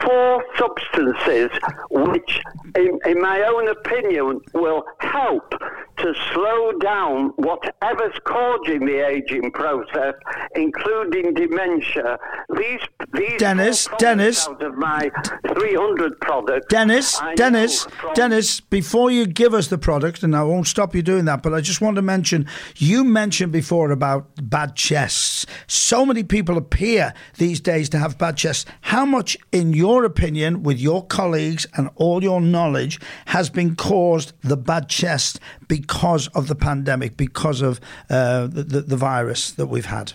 four 0.01 0.43
substances 0.57 1.49
which, 1.89 2.41
in, 2.75 2.99
in 3.05 3.21
my 3.21 3.41
own 3.43 3.67
opinion, 3.67 4.41
will 4.53 4.83
help 4.99 5.53
to 6.01 6.13
slow 6.33 6.71
down 6.79 7.29
whatever's 7.35 8.17
causing 8.23 8.85
the 8.85 9.05
aging 9.05 9.51
process, 9.51 10.13
including 10.55 11.33
dementia. 11.33 12.17
These, 12.55 12.79
these 13.13 13.37
Dennis, 13.37 13.87
Dennis. 13.97 14.47
out 14.47 14.61
of 14.63 14.75
my 14.75 15.11
300 15.53 16.19
products. 16.21 16.67
Dennis, 16.69 17.19
I 17.21 17.35
Dennis, 17.35 17.83
from- 17.83 18.13
Dennis, 18.13 18.59
before 18.61 19.11
you 19.11 19.25
give 19.25 19.53
us 19.53 19.67
the 19.67 19.77
product, 19.77 20.23
and 20.23 20.35
I 20.35 20.43
won't 20.43 20.67
stop 20.67 20.95
you 20.95 21.01
doing 21.01 21.25
that, 21.25 21.43
but 21.43 21.53
I 21.53 21.61
just 21.61 21.81
want 21.81 21.95
to 21.97 22.01
mention 22.01 22.47
you 22.77 23.03
mentioned 23.03 23.51
before 23.51 23.91
about 23.91 24.29
bad 24.41 24.75
chests. 24.75 25.45
So 25.67 26.05
many 26.05 26.23
people 26.23 26.57
appear 26.57 27.13
these 27.37 27.59
days 27.59 27.89
to 27.89 27.99
have 27.99 28.17
bad 28.17 28.37
chests. 28.37 28.65
How 28.81 29.05
much, 29.05 29.37
in 29.51 29.73
your 29.73 30.05
opinion, 30.05 30.63
with 30.63 30.79
your 30.79 31.05
colleagues 31.05 31.67
and 31.75 31.89
all 31.95 32.23
your 32.23 32.39
knowledge, 32.41 32.99
has 33.27 33.49
been 33.49 33.75
caused 33.75 34.33
the 34.41 34.57
bad 34.57 34.87
chest 34.89 35.39
because 35.67 35.88
of 36.35 36.47
the 36.47 36.55
pandemic, 36.55 37.17
because 37.17 37.61
of 37.61 37.79
uh, 38.09 38.47
the, 38.47 38.63
the, 38.63 38.97
virus 38.97 39.51
that 39.51 39.67
we've 39.67 39.85
had? 39.87 40.13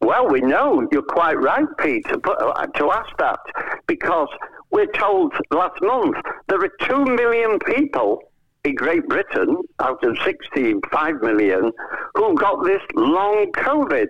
Well, 0.00 0.28
we 0.28 0.40
know 0.40 0.86
you're 0.92 1.02
quite 1.02 1.38
right, 1.40 1.66
Peter, 1.78 2.18
but, 2.18 2.42
uh, 2.42 2.66
to 2.66 2.90
ask 2.90 3.16
that 3.18 3.38
because 3.86 4.28
we're 4.70 4.92
told 4.92 5.32
last 5.50 5.80
month 5.82 6.16
there 6.48 6.60
are 6.60 6.72
two 6.80 7.04
million 7.04 7.58
people 7.60 8.20
in 8.64 8.74
Great 8.74 9.06
Britain 9.08 9.56
out 9.80 10.02
of 10.02 10.16
65 10.24 11.20
million 11.20 11.70
who 12.14 12.34
got 12.34 12.64
this 12.64 12.80
long 12.94 13.52
COVID, 13.52 14.08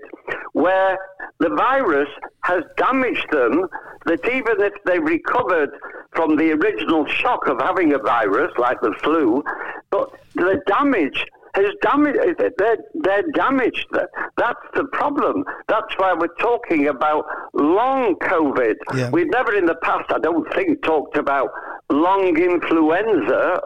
where 0.53 0.97
the 1.41 1.49
virus 1.51 2.09
has 2.43 2.63
damaged 2.77 3.27
them 3.33 3.67
that 4.07 4.25
even 4.31 4.61
if 4.61 4.73
they 4.87 4.99
recovered 5.01 5.71
from 6.15 6.37
the 6.37 6.53
original 6.53 7.05
shock 7.07 7.49
of 7.49 7.61
having 7.61 7.93
a 7.95 7.99
virus 7.99 8.53
like 8.57 8.81
the 8.81 8.95
flu, 9.03 9.43
but 9.91 10.11
the 10.35 10.61
damage 10.67 11.27
has 11.55 11.67
damaged. 11.83 12.19
They're, 12.59 12.77
they're 12.95 13.23
damaged. 13.35 13.87
That's 14.37 14.61
the 14.75 14.85
problem. 14.93 15.45
That's 15.69 15.97
why 15.97 16.15
we're 16.15 16.35
talking 16.39 16.89
about 16.89 17.25
long 17.55 18.17
COVID. 18.17 18.75
Yeah. 18.95 19.11
We've 19.11 19.31
never 19.31 19.55
in 19.55 19.67
the 19.67 19.77
past, 19.77 20.13
I 20.13 20.19
don't 20.19 20.53
think, 20.55 20.83
talked 20.83 21.17
about 21.17 21.51
long 21.91 22.37
influenza 22.37 23.61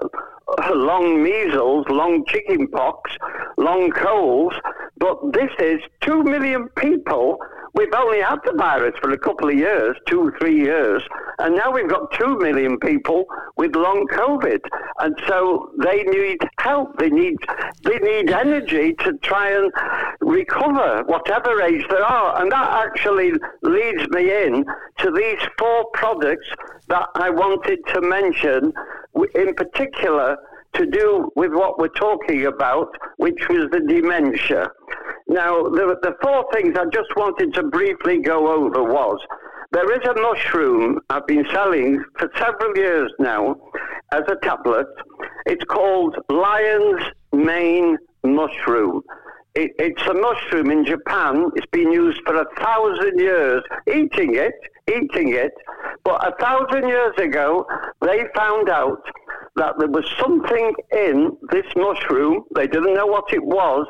long 0.75 1.23
measles, 1.23 1.87
long 1.89 2.25
chickenpox, 2.27 3.11
long 3.59 3.91
colds, 3.91 4.57
but 4.97 5.33
this 5.33 5.51
is 5.61 5.81
two 6.01 6.23
million 6.23 6.69
people. 6.77 7.39
We've 7.75 7.93
only 7.95 8.21
had 8.21 8.39
the 8.45 8.55
virus 8.57 8.95
for 9.01 9.11
a 9.11 9.19
couple 9.19 9.51
of 9.51 9.55
years, 9.55 9.97
two, 10.07 10.33
three 10.41 10.59
years, 10.59 11.03
and 11.39 11.55
now 11.55 11.71
we've 11.71 11.89
got 11.89 12.11
two 12.13 12.39
million 12.39 12.79
people 12.79 13.27
with 13.57 13.77
long 13.77 14.07
COVID, 14.11 14.61
and 15.01 15.15
so 15.29 15.71
they 15.83 16.03
need 16.05 16.39
help. 16.59 16.99
They 16.99 17.11
need 17.11 17.37
they 17.85 17.99
need 17.99 18.31
energy 18.31 18.95
to 19.01 19.13
try 19.23 19.51
and 19.51 19.71
recover 20.21 21.05
whatever 21.07 21.61
age 21.61 21.85
they 21.91 21.97
are, 21.97 22.41
and 22.41 22.51
that 22.51 22.87
actually 22.87 23.33
leads 23.63 24.09
me 24.09 24.45
in 24.45 24.65
to 24.99 25.11
these 25.11 25.47
four 25.59 25.85
products 25.93 26.49
that 26.89 27.07
I 27.15 27.31
wanted 27.31 27.81
to 27.95 28.01
mention 28.01 28.73
in 29.35 29.55
particular 29.55 30.37
to 30.75 30.87
do 30.87 31.31
with 31.35 31.53
what 31.53 31.79
we're 31.79 31.89
talking 31.89 32.47
about, 32.47 32.89
which 33.17 33.49
was 33.49 33.69
the 33.73 33.81
dementia. 33.81 34.69
Now, 35.27 35.63
the, 35.63 35.97
the 36.03 36.15
four 36.23 36.47
things 36.53 36.77
I 36.79 36.85
just 36.87 37.09
wanted 37.17 37.55
to 37.55 37.65
briefly 37.65 38.21
go 38.21 38.53
over 38.53 38.83
was 38.83 39.19
there 39.73 39.93
is 39.93 40.07
a 40.09 40.15
mushroom 40.21 41.01
I've 41.11 41.27
been 41.27 41.45
selling 41.53 42.03
for 42.19 42.31
several 42.39 42.77
years 42.77 43.13
now 43.19 43.57
as 44.13 44.23
a 44.29 44.37
tablet. 44.43 44.87
It's 45.47 45.65
called 45.65 46.17
lion's 46.31 47.03
mane 47.33 47.99
mushroom. 48.25 49.03
It, 49.55 49.73
it's 49.79 50.03
a 50.07 50.15
mushroom 50.15 50.71
in 50.71 50.87
Japan. 50.87 51.51
It's 51.57 51.67
been 51.73 51.93
used 51.93 52.21
for 52.25 52.37
a 52.37 52.47
thousand 52.59 53.19
years. 53.19 53.63
Eating 53.87 54.37
it, 54.37 54.55
eating 54.89 55.35
it. 55.35 55.53
But 56.09 56.27
a 56.27 56.37
thousand 56.41 56.89
years 56.89 57.13
ago, 57.19 57.67
they 58.01 58.25
found 58.35 58.71
out 58.71 59.03
that 59.57 59.75
there 59.79 59.91
was 59.91 60.11
something 60.19 60.73
in 60.91 61.37
this 61.51 61.67
mushroom, 61.77 62.45
they 62.55 62.67
didn't 62.67 62.95
know 62.95 63.05
what 63.05 63.31
it 63.31 63.45
was, 63.45 63.87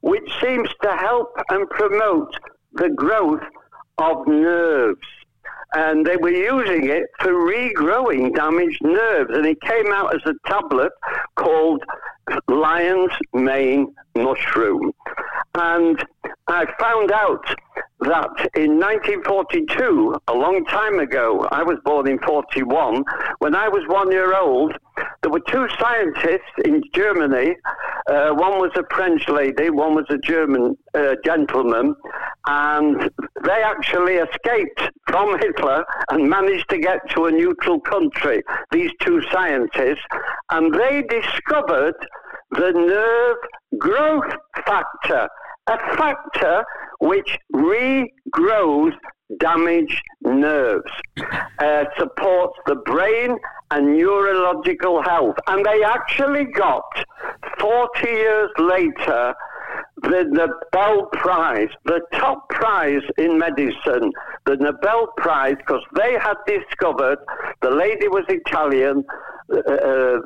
which 0.00 0.26
seems 0.42 0.70
to 0.80 0.96
help 0.96 1.28
and 1.50 1.68
promote 1.68 2.34
the 2.72 2.88
growth 2.88 3.42
of 3.98 4.26
nerves. 4.26 5.06
And 5.74 6.06
they 6.06 6.16
were 6.16 6.30
using 6.30 6.88
it 6.88 7.04
for 7.20 7.32
regrowing 7.32 8.34
damaged 8.34 8.80
nerves. 8.82 9.30
And 9.34 9.44
it 9.44 9.60
came 9.60 9.92
out 9.92 10.14
as 10.14 10.22
a 10.24 10.48
tablet 10.48 10.92
called 11.36 11.84
lion's 12.48 13.12
mane 13.34 13.94
mushroom. 14.16 14.92
And 15.58 16.02
I 16.46 16.66
found 16.78 17.10
out 17.10 17.44
that 18.00 18.50
in 18.54 18.78
1942, 18.78 20.14
a 20.28 20.34
long 20.34 20.64
time 20.66 21.00
ago, 21.00 21.48
I 21.50 21.64
was 21.64 21.78
born 21.84 22.06
in 22.08 22.18
41, 22.20 23.04
when 23.40 23.56
I 23.56 23.68
was 23.68 23.82
one 23.88 24.12
year 24.12 24.36
old, 24.36 24.72
there 25.22 25.32
were 25.32 25.40
two 25.40 25.66
scientists 25.80 26.52
in 26.64 26.82
Germany. 26.94 27.56
Uh, 28.08 28.30
one 28.30 28.58
was 28.58 28.70
a 28.76 28.84
French 28.94 29.28
lady, 29.28 29.68
one 29.70 29.96
was 29.96 30.06
a 30.10 30.18
German 30.18 30.76
uh, 30.94 31.16
gentleman, 31.24 31.94
and 32.46 33.10
they 33.44 33.62
actually 33.62 34.14
escaped 34.14 34.80
from 35.08 35.38
Hitler 35.40 35.84
and 36.10 36.30
managed 36.30 36.68
to 36.70 36.78
get 36.78 37.00
to 37.10 37.26
a 37.26 37.32
neutral 37.32 37.80
country, 37.80 38.42
these 38.70 38.90
two 39.00 39.20
scientists, 39.32 40.06
and 40.50 40.72
they 40.72 41.02
discovered 41.02 41.96
the 42.52 42.72
nerve 42.72 43.36
growth 43.78 44.32
factor, 44.64 45.28
a 45.68 45.96
factor 45.96 46.64
which 47.00 47.38
regrows 47.54 48.92
damaged 49.38 50.02
nerves, 50.22 50.90
uh, 51.58 51.84
supports 51.98 52.58
the 52.66 52.76
brain 52.86 53.36
and 53.70 53.96
neurological 53.96 55.02
health. 55.02 55.36
And 55.46 55.64
they 55.64 55.82
actually 55.82 56.46
got, 56.46 56.82
40 57.60 58.08
years 58.08 58.50
later, 58.58 59.34
the 60.02 60.24
Nobel 60.30 61.06
Prize, 61.12 61.68
the 61.84 62.00
top 62.14 62.48
prize 62.48 63.02
in 63.18 63.38
medicine, 63.38 64.12
the 64.46 64.56
Nobel 64.56 65.08
Prize, 65.16 65.56
because 65.58 65.82
they 65.94 66.14
had 66.14 66.36
discovered 66.46 67.18
the 67.62 67.70
lady 67.70 68.08
was 68.08 68.24
Italian, 68.28 69.04
Uh, 69.50 69.60
uh, 69.60 70.18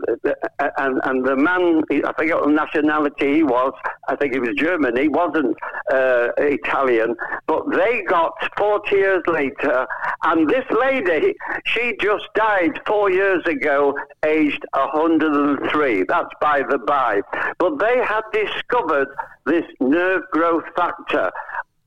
uh, 0.58 0.68
and 0.78 1.00
and 1.04 1.24
the 1.24 1.36
man, 1.36 1.82
I 2.04 2.12
forget 2.16 2.40
what 2.40 2.50
nationality 2.50 3.34
he 3.34 3.42
was. 3.44 3.72
I 4.08 4.16
think 4.16 4.34
he 4.34 4.40
was 4.40 4.54
German. 4.56 4.96
He 4.96 5.08
wasn't 5.08 5.56
uh, 5.92 6.28
Italian, 6.38 7.14
but 7.46 7.62
they 7.70 8.02
got 8.02 8.32
40 8.58 8.96
years 8.96 9.22
later, 9.28 9.86
and 10.24 10.48
this 10.48 10.64
lady, 10.70 11.34
she 11.66 11.96
just 12.00 12.24
died 12.34 12.80
four 12.84 13.10
years 13.10 13.44
ago, 13.46 13.94
aged 14.24 14.64
103. 14.74 16.04
That's 16.08 16.34
by 16.40 16.62
the 16.68 16.78
by. 16.78 17.20
But 17.58 17.78
they 17.78 17.98
had 18.04 18.22
discovered 18.32 19.08
this 19.46 19.64
nerve 19.80 20.22
growth 20.32 20.64
factor. 20.74 21.30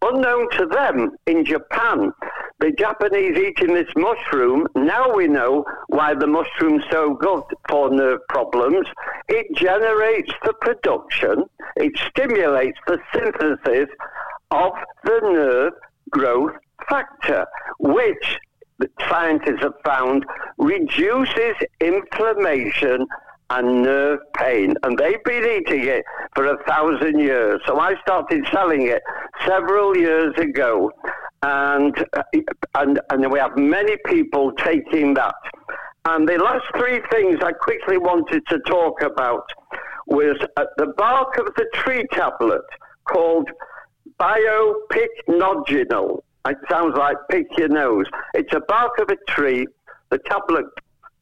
Unknown 0.02 0.50
to 0.52 0.68
them 0.68 1.18
in 1.26 1.44
Japan, 1.46 2.14
the 2.60 2.72
Japanese 2.72 3.38
eating 3.38 3.74
this 3.74 3.90
mushroom, 3.96 4.66
now 4.76 5.14
we 5.14 5.28
know 5.28 5.66
why 5.88 6.14
the 6.14 6.28
mushroom's 6.28 6.84
so 6.90 7.14
good 7.14 7.44
for 7.70 7.90
nerve 7.90 8.22
problems. 8.30 8.88
It 9.28 9.48
generates 9.56 10.32
the 10.44 10.54
production, 10.62 11.44
it 11.76 11.92
stimulates 12.10 12.80
the 12.88 13.00
synthesis 13.14 13.90
of 14.52 14.72
the 15.04 15.20
nerve 15.24 15.74
growth 16.12 16.54
factor, 16.90 17.46
which 17.80 18.40
scientists 19.10 19.62
have 19.62 19.74
found 19.84 20.26
reduces 20.58 21.56
inflammation 21.82 23.06
and 23.50 23.84
nerve 23.84 24.20
pain. 24.38 24.76
And 24.84 24.98
they've 24.98 25.24
been 25.24 25.44
eating 25.44 25.86
it 25.86 26.04
for 26.36 26.46
a 26.48 26.64
thousand 26.66 27.20
years. 27.20 27.62
So 27.66 27.80
I 27.80 27.96
started 28.02 28.46
selling 28.52 28.88
it 28.88 29.02
several 29.46 29.96
years 29.96 30.34
ago. 30.38 30.92
And, 31.46 31.96
uh, 32.18 32.24
and, 32.74 33.00
and 33.12 33.32
we 33.32 33.38
have 33.38 33.56
many 33.56 33.98
people 34.08 34.52
taking 34.54 35.14
that. 35.14 35.36
And 36.06 36.28
the 36.28 36.40
last 36.40 36.66
three 36.76 37.02
things 37.12 37.38
I 37.44 37.52
quickly 37.52 38.00
wanted 38.00 38.42
to 38.50 38.58
talk 38.62 39.04
about 39.04 39.46
was 40.08 40.38
at 40.58 40.70
the 40.78 40.88
bark 40.98 41.38
of 41.38 41.46
the 41.56 41.68
tree 41.76 42.04
tablet 42.14 42.64
called 43.08 43.48
biopycnogenol. 44.20 46.24
It 46.48 46.58
sounds 46.68 46.98
like 46.98 47.18
pick 47.30 47.46
your 47.60 47.70
nose. 47.70 48.06
It's 48.34 48.54
a 48.54 48.62
bark 48.68 48.98
of 48.98 49.10
a 49.10 49.18
tree. 49.32 49.68
The 50.10 50.18
tablet 50.28 50.66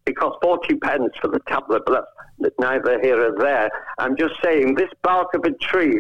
it 0.06 0.16
costs 0.16 0.40
40 0.42 0.76
pence 0.76 1.12
for 1.22 1.28
the 1.28 1.42
tablet, 1.50 1.84
but 1.86 2.06
that's 2.40 2.56
neither 2.60 2.98
here 3.02 3.18
nor 3.18 3.38
there. 3.40 3.70
I'm 3.98 4.16
just 4.18 4.36
saying 4.42 4.76
this 4.76 4.90
bark 5.02 5.34
of 5.34 5.44
a 5.44 5.52
tree 5.52 6.00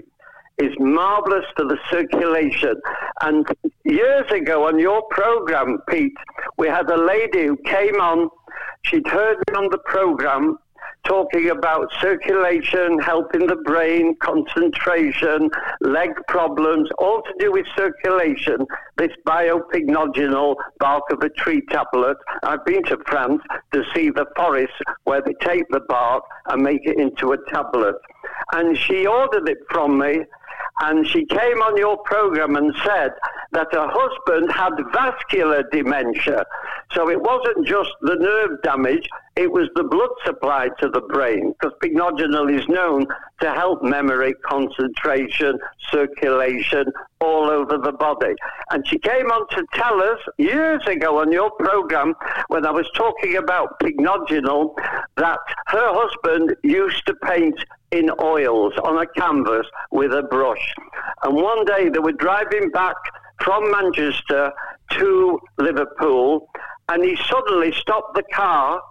is 0.60 0.74
marvelous 0.80 1.46
for 1.56 1.66
the 1.66 1.78
circulation. 1.89 2.76
And 3.22 3.46
years 3.84 4.30
ago 4.32 4.68
on 4.68 4.80
your 4.80 5.04
program, 5.10 5.80
Pete, 5.89 6.13
we 6.58 6.68
had 6.68 6.89
a 6.89 6.98
lady 6.98 7.48
who 7.48 7.58
came 7.66 8.00
on. 8.00 8.30
She'd 8.84 9.08
heard 9.08 9.38
me 9.50 9.56
on 9.56 9.70
the 9.70 9.80
program 9.80 10.58
talking 11.06 11.50
about 11.50 11.92
circulation, 12.00 12.98
helping 13.00 13.46
the 13.48 13.58
brain, 13.58 14.16
concentration, 14.22 15.50
leg 15.82 16.12
problems, 16.28 16.89
all 16.98 17.22
to 17.22 17.34
do 17.39 17.52
with 17.52 17.66
circulation. 17.76 18.66
This 18.98 19.12
biopycnogenol 19.28 20.56
bark 20.80 21.04
of 21.12 21.20
a 21.22 21.30
tree 21.30 21.62
tablet. 21.70 22.18
I've 22.44 22.63
been 22.66 22.84
to 22.84 22.98
France 23.06 23.42
to 23.74 23.84
see 23.94 24.12
the 24.12 24.26
forest 24.36 24.74
where 25.04 25.22
they 25.22 25.34
take 25.42 25.68
the 25.70 25.82
bark 25.82 26.24
and 26.48 26.63
make 26.63 26.82
it 26.86 26.98
into 26.98 27.34
a 27.34 27.38
tablet. 27.50 27.96
And 28.54 28.78
she 28.78 29.06
ordered 29.06 29.50
it 29.50 29.58
from 29.70 30.00
me 30.00 30.22
and 30.82 31.08
she 31.08 31.26
came 31.26 31.62
on 31.62 31.78
your 31.78 31.98
program 32.00 32.56
and 32.56 32.74
said 32.84 33.12
that 33.52 33.68
her 33.72 33.88
husband 33.90 34.52
had 34.52 34.72
vascular 34.92 35.64
dementia. 35.72 36.46
So 36.94 37.10
it 37.10 37.22
wasn't 37.22 37.68
just 37.68 37.90
the 38.02 38.16
nerve 38.16 38.62
damage, 38.64 39.08
it 39.36 39.52
was 39.52 39.67
the 39.76 39.84
blood 39.84 40.10
supply 40.26 40.69
to 40.80 40.89
the 40.89 41.02
brain, 41.02 41.54
because 41.54 41.76
pycnogenol 41.84 42.56
is 42.56 42.67
known 42.67 43.08
to 43.41 43.52
help 43.52 43.82
memory, 43.82 44.34
concentration, 44.46 45.58
circulation 45.91 46.86
all 47.19 47.50
over 47.50 47.78
the 47.78 47.91
body. 47.91 48.36
And 48.69 48.88
she 48.88 49.00
came 49.00 49.28
on 49.28 49.48
to 49.50 49.65
tell 49.74 50.02
us 50.02 50.19
years 50.38 50.86
ago 50.86 51.19
on 51.19 51.32
your 51.32 51.50
program 51.52 52.13
when 52.48 52.65
I 52.65 52.72
was 52.72 52.88
talking 52.96 53.38
about 53.38 53.80
pycnogenol 53.80 54.76
that 55.17 55.39
her 55.67 55.93
husband 55.93 56.56
used 56.63 57.06
to 57.08 57.15
paint 57.15 57.56
in 57.91 58.12
oils 58.22 58.74
on 58.84 59.02
a 59.02 59.08
canvas 59.19 59.65
with 59.91 60.13
a 60.13 60.24
brush. 60.24 60.74
And 61.24 61.36
one 61.36 61.65
day 61.65 61.89
they 61.89 62.00
were 62.00 62.12
driving 62.12 62.69
back 62.69 62.96
from 63.43 63.72
Manchester 63.72 64.52
to 64.91 65.39
Liverpool, 65.58 66.50
and 66.89 67.04
he 67.04 67.17
suddenly 67.28 67.72
stopped 67.72 68.15
the 68.15 68.24
car 68.34 68.82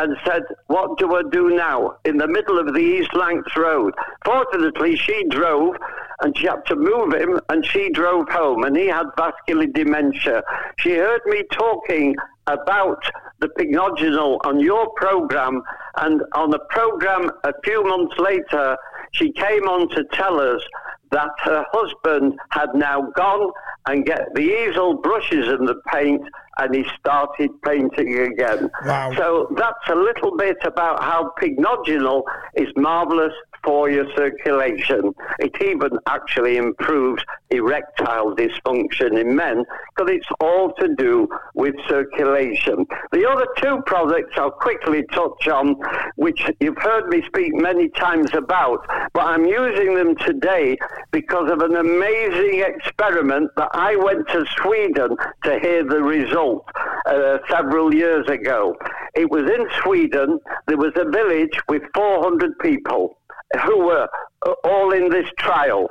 and 0.00 0.16
said, 0.26 0.42
What 0.68 0.98
do 0.98 1.14
I 1.14 1.22
do 1.30 1.50
now? 1.50 1.96
in 2.04 2.16
the 2.16 2.26
middle 2.26 2.58
of 2.58 2.72
the 2.72 2.80
East 2.80 3.14
Lancs 3.14 3.54
Road. 3.56 3.94
Fortunately, 4.24 4.96
she 4.96 5.24
drove 5.28 5.76
and 6.22 6.36
she 6.36 6.46
had 6.46 6.64
to 6.66 6.76
move 6.76 7.12
him 7.14 7.38
and 7.50 7.64
she 7.64 7.90
drove 7.90 8.28
home 8.30 8.64
and 8.64 8.76
he 8.76 8.86
had 8.86 9.06
vascular 9.16 9.66
dementia. 9.66 10.42
She 10.78 10.94
heard 10.94 11.20
me 11.26 11.44
talking 11.52 12.16
about 12.46 13.02
the 13.40 13.48
pycnogenol 13.48 14.38
on 14.44 14.58
your 14.58 14.90
program 14.94 15.62
and 15.96 16.22
on 16.34 16.52
a 16.54 16.58
program 16.70 17.30
a 17.44 17.52
few 17.62 17.84
months 17.84 18.16
later, 18.18 18.76
she 19.12 19.32
came 19.32 19.64
on 19.64 19.88
to 19.90 20.04
tell 20.12 20.40
us 20.40 20.62
that 21.10 21.30
her 21.42 21.64
husband 21.72 22.38
had 22.50 22.68
now 22.74 23.02
gone 23.16 23.50
and 23.86 24.06
get 24.06 24.34
the 24.34 24.42
easel 24.42 24.94
brushes 24.94 25.48
and 25.48 25.66
the 25.68 25.80
paint 25.92 26.22
and 26.60 26.74
he 26.74 26.84
started 26.98 27.50
painting 27.62 28.18
again. 28.18 28.70
Wow. 28.84 29.12
So 29.16 29.54
that's 29.56 29.88
a 29.88 29.94
little 29.94 30.36
bit 30.36 30.58
about 30.64 31.02
how 31.02 31.32
pycnogenol 31.40 32.22
is 32.54 32.68
marvelous 32.76 33.32
for 33.62 33.90
your 33.90 34.06
circulation. 34.16 35.14
It 35.38 35.52
even 35.62 35.90
actually 36.06 36.56
improves 36.56 37.22
erectile 37.50 38.34
dysfunction 38.34 39.20
in 39.20 39.34
men 39.34 39.64
because 39.94 40.12
it's 40.12 40.28
all 40.40 40.72
to 40.74 40.94
do 40.94 41.28
with 41.54 41.74
circulation. 41.88 42.86
The 43.12 43.28
other 43.28 43.46
two 43.58 43.82
products 43.86 44.34
I'll 44.36 44.50
quickly 44.50 45.04
touch 45.12 45.48
on, 45.48 45.76
which 46.16 46.42
you've 46.60 46.78
heard 46.78 47.08
me 47.08 47.22
speak 47.26 47.54
many 47.54 47.88
times 47.90 48.30
about, 48.34 48.86
but 49.12 49.22
I'm 49.22 49.44
using 49.44 49.94
them 49.94 50.16
today 50.16 50.76
because 51.10 51.50
of 51.50 51.60
an 51.60 51.76
amazing 51.76 52.64
experiment 52.66 53.50
that 53.56 53.70
I 53.72 53.96
went 53.96 54.28
to 54.28 54.44
Sweden 54.62 55.16
to 55.44 55.58
hear 55.58 55.84
the 55.84 56.02
result 56.02 56.68
uh, 57.06 57.38
several 57.48 57.94
years 57.94 58.26
ago. 58.28 58.76
It 59.14 59.30
was 59.30 59.42
in 59.42 59.66
Sweden. 59.82 60.38
There 60.66 60.76
was 60.76 60.92
a 60.96 61.10
village 61.10 61.58
with 61.68 61.82
400 61.94 62.58
people 62.60 63.16
who 63.64 63.84
were 63.84 64.08
uh, 64.46 64.52
all 64.64 64.92
in 64.92 65.10
this 65.10 65.26
trial. 65.38 65.90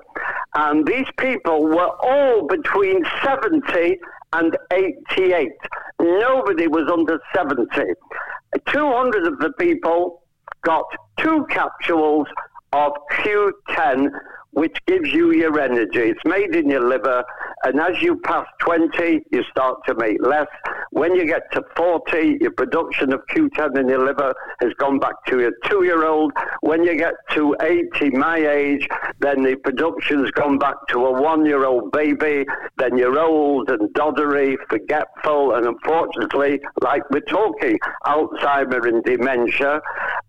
And 0.55 0.85
these 0.85 1.07
people 1.17 1.65
were 1.65 1.91
all 2.01 2.47
between 2.47 3.03
70 3.23 3.99
and 4.33 4.57
88. 4.71 5.51
Nobody 5.99 6.67
was 6.67 6.89
under 6.91 7.19
70. 7.35 7.65
200 8.67 9.27
of 9.27 9.39
the 9.39 9.51
people 9.59 10.23
got 10.63 10.85
two 11.19 11.45
capsules 11.49 12.27
of 12.73 12.93
Q10 13.11 14.09
which 14.59 14.77
gives 14.87 15.09
you 15.13 15.31
your 15.31 15.57
energy. 15.57 16.01
It's 16.01 16.25
made 16.25 16.53
in 16.53 16.69
your 16.69 16.85
liver, 16.85 17.23
and 17.63 17.79
as 17.79 18.01
you 18.01 18.17
pass 18.17 18.45
20, 18.59 19.21
you 19.31 19.43
start 19.49 19.77
to 19.87 19.95
make 19.95 20.17
less. 20.21 20.47
When 20.91 21.15
you 21.15 21.25
get 21.25 21.49
to 21.53 21.63
40, 21.77 22.39
your 22.41 22.51
production 22.51 23.13
of 23.13 23.21
Q10 23.27 23.79
in 23.79 23.87
your 23.87 24.05
liver 24.05 24.33
has 24.61 24.73
gone 24.73 24.99
back 24.99 25.15
to 25.27 25.39
your 25.39 25.53
two 25.65 25.83
year 25.83 26.05
old. 26.05 26.33
When 26.59 26.83
you 26.83 26.97
get 26.97 27.13
to 27.35 27.55
80, 27.61 28.09
my 28.11 28.37
age, 28.37 28.85
then 29.19 29.43
the 29.43 29.55
production's 29.55 30.29
gone 30.31 30.57
back 30.57 30.75
to 30.89 31.05
a 31.05 31.21
one 31.21 31.45
year 31.45 31.65
old 31.65 31.93
baby. 31.93 32.45
Then 32.77 32.97
you're 32.97 33.17
old 33.17 33.69
and 33.69 33.93
doddery, 33.93 34.57
forgetful, 34.69 35.53
and 35.55 35.67
unfortunately, 35.67 36.59
like 36.81 37.09
we're 37.11 37.21
talking, 37.21 37.79
Alzheimer 38.05 38.87
and 38.87 39.03
dementia. 39.05 39.81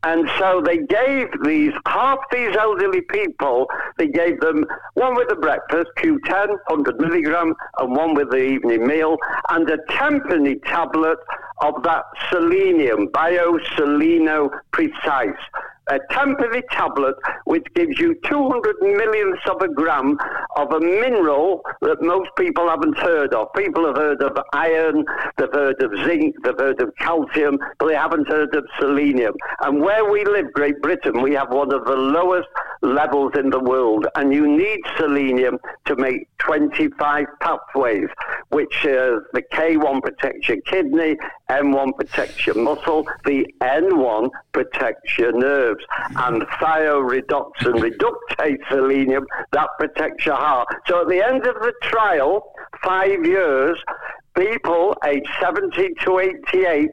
And 0.02 0.28
so 0.38 0.62
they 0.64 0.78
gave 0.78 1.28
these, 1.44 1.72
half 1.86 2.18
these 2.32 2.56
elderly 2.56 3.02
people, 3.02 3.66
they 3.98 4.06
gave 4.24 4.40
them 4.40 4.64
one 4.94 5.14
with 5.14 5.28
the 5.28 5.36
breakfast, 5.36 5.90
Q10, 5.98 6.48
100 6.68 7.00
milligram, 7.00 7.54
and 7.78 7.96
one 7.96 8.14
with 8.14 8.30
the 8.30 8.42
evening 8.42 8.86
meal, 8.86 9.16
and 9.50 9.68
a 9.70 9.78
tenpenny 9.88 10.56
tablet 10.66 11.18
of 11.62 11.82
that 11.82 12.04
selenium, 12.30 13.08
Bioseleno 13.08 14.50
Precise 14.72 15.42
a 15.90 15.98
tenpenny 16.12 16.62
tablet 16.70 17.16
which 17.44 17.66
gives 17.74 17.98
you 17.98 18.14
200 18.24 18.76
millionths 18.80 19.42
of 19.48 19.60
a 19.60 19.68
gram 19.68 20.16
of 20.56 20.72
a 20.72 20.80
mineral 20.80 21.62
that 21.80 22.00
most 22.00 22.30
people 22.36 22.68
haven't 22.68 22.96
heard 22.98 23.34
of. 23.34 23.52
People 23.54 23.86
have 23.86 23.96
heard 23.96 24.22
of 24.22 24.38
iron, 24.52 25.04
they've 25.36 25.52
heard 25.52 25.82
of 25.82 25.92
zinc, 26.04 26.34
they've 26.44 26.58
heard 26.58 26.80
of 26.80 26.94
calcium, 26.96 27.58
but 27.78 27.88
they 27.88 27.94
haven't 27.94 28.28
heard 28.28 28.54
of 28.54 28.64
selenium. 28.78 29.34
And 29.60 29.80
where 29.80 30.10
we 30.10 30.24
live, 30.24 30.52
Great 30.52 30.80
Britain, 30.80 31.22
we 31.22 31.34
have 31.34 31.50
one 31.50 31.72
of 31.72 31.84
the 31.84 31.96
lowest 31.96 32.48
levels 32.82 33.32
in 33.38 33.50
the 33.50 33.60
world, 33.60 34.06
and 34.14 34.32
you 34.32 34.46
need 34.46 34.80
selenium 34.96 35.58
to 35.86 35.96
make 35.96 36.28
25 36.38 37.26
pathways, 37.40 38.08
which 38.48 38.74
uh, 38.84 39.20
the 39.32 39.42
K1 39.52 40.02
protects 40.02 40.48
your 40.48 40.60
kidney, 40.62 41.16
M1 41.50 41.96
protects 41.96 42.46
your 42.46 42.56
muscle, 42.56 43.06
the 43.24 43.46
N1 43.60 44.30
protects 44.52 45.18
your 45.18 45.32
nerves, 45.32 45.79
and 46.16 46.42
thioredoxin 46.42 47.80
reductase 47.80 48.58
selenium 48.70 49.26
that 49.52 49.68
protects 49.78 50.26
your 50.26 50.36
heart. 50.36 50.68
So 50.86 51.02
at 51.02 51.08
the 51.08 51.24
end 51.24 51.46
of 51.46 51.54
the 51.56 51.72
trial, 51.82 52.52
five 52.84 53.24
years, 53.24 53.78
people 54.36 54.96
aged 55.04 55.28
70 55.40 55.94
to 56.04 56.18
88, 56.18 56.88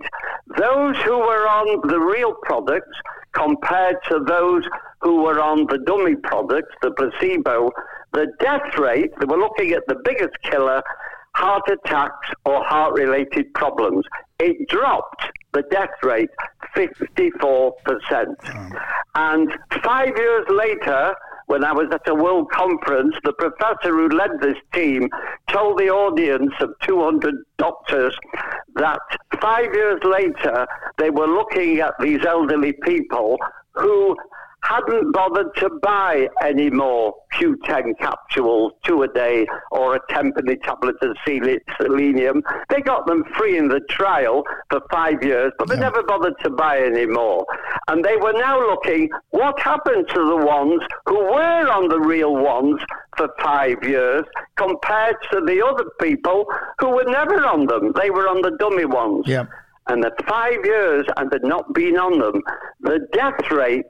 those 0.58 0.98
who 0.98 1.18
were 1.20 1.48
on 1.48 1.88
the 1.88 2.00
real 2.00 2.34
products 2.44 2.98
compared 3.34 3.98
to 4.10 4.20
those 4.28 4.64
who 5.02 5.24
were 5.24 5.40
on 5.40 5.68
the 5.70 5.78
dummy 5.86 6.16
products, 6.16 6.74
the 6.82 6.92
placebo, 6.92 7.70
the 8.14 8.28
death 8.40 8.78
rate, 8.80 9.12
they 9.20 9.26
were 9.26 9.38
looking 9.38 9.72
at 9.72 9.84
the 9.88 9.96
biggest 10.04 10.34
killer, 10.44 10.82
heart 11.36 11.64
attacks 11.70 12.30
or 12.46 12.64
heart 12.64 12.94
related 12.94 13.54
problems. 13.54 14.04
It 14.40 14.68
dropped 14.70 15.24
the 15.58 15.64
death 15.72 15.90
rate 16.04 16.30
54%. 16.76 17.74
And 19.16 19.52
five 19.84 20.10
years 20.16 20.46
later, 20.50 21.16
when 21.48 21.64
I 21.64 21.74
was 21.74 21.88
at 21.92 22.08
a 22.08 22.14
world 22.14 22.52
conference, 22.52 23.16
the 23.24 23.34
professor 23.34 23.90
who 23.90 24.10
led 24.10 24.32
this 24.40 24.58
team 24.74 25.10
told 25.50 25.80
the 25.80 25.90
audience 25.90 26.54
of 26.60 26.76
200 26.82 27.34
doctors 27.58 28.16
that 28.76 29.00
five 29.42 29.74
years 29.74 30.00
later 30.04 30.68
they 31.00 31.10
were 31.10 31.28
looking 31.28 31.80
at 31.80 31.94
these 32.00 32.24
elderly 32.24 32.74
people 32.84 33.38
who 33.74 34.16
hadn't 34.68 35.12
bothered 35.12 35.56
to 35.58 35.70
buy 35.82 36.28
any 36.44 36.70
more 36.70 37.14
Q10 37.34 37.98
capsules, 38.00 38.74
two 38.84 39.04
a 39.04 39.08
day, 39.08 39.48
or 39.72 39.96
a 39.96 40.00
tenpenny 40.10 40.58
tablet 40.58 40.96
of 41.02 41.16
selenium. 41.26 42.44
They 42.70 42.82
got 42.82 43.08
them 43.08 43.24
free 43.38 43.58
in 43.58 43.68
the 43.68 43.80
trial 43.90 44.44
for 44.70 44.82
five 44.92 45.24
years, 45.24 45.54
but 45.58 45.70
they 45.70 45.76
yeah. 45.76 45.82
never 45.82 46.04
bothered 46.04 46.38
to 46.44 46.50
buy 46.50 46.80
any 46.80 47.06
more. 47.06 47.46
And 47.88 48.04
they 48.04 48.18
were 48.18 48.34
now 48.34 48.60
looking 48.60 49.10
what 49.30 49.60
happened 49.60 50.08
to 50.10 50.26
the 50.26 50.38
ones 50.38 50.82
who 51.06 51.20
were 51.20 51.70
on 51.70 51.88
the 51.88 52.00
real 52.00 52.36
ones 52.36 52.82
for 53.16 53.30
five 53.42 53.78
years 53.84 54.24
compared 54.58 55.16
to 55.32 55.42
the 55.42 55.66
other 55.66 55.86
people 56.02 56.46
who 56.80 56.90
were 56.90 57.06
never 57.06 57.46
on 57.46 57.68
them. 57.68 57.94
They 57.96 58.10
were 58.10 58.28
on 58.28 58.42
the 58.42 58.56
dummy 58.60 58.86
ones. 58.86 59.24
Yeah 59.28 59.46
and 59.90 60.04
at 60.06 60.26
five 60.28 60.64
years 60.64 61.06
and 61.18 61.32
had 61.32 61.44
not 61.44 61.74
been 61.74 61.98
on 61.98 62.20
them, 62.20 62.42
the 62.82 63.00
death 63.14 63.52
rate 63.52 63.86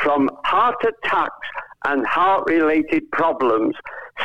from 0.00 0.28
heart 0.44 0.76
attacks 0.82 1.48
and 1.86 2.06
heart 2.06 2.44
related 2.48 3.10
problems 3.12 3.74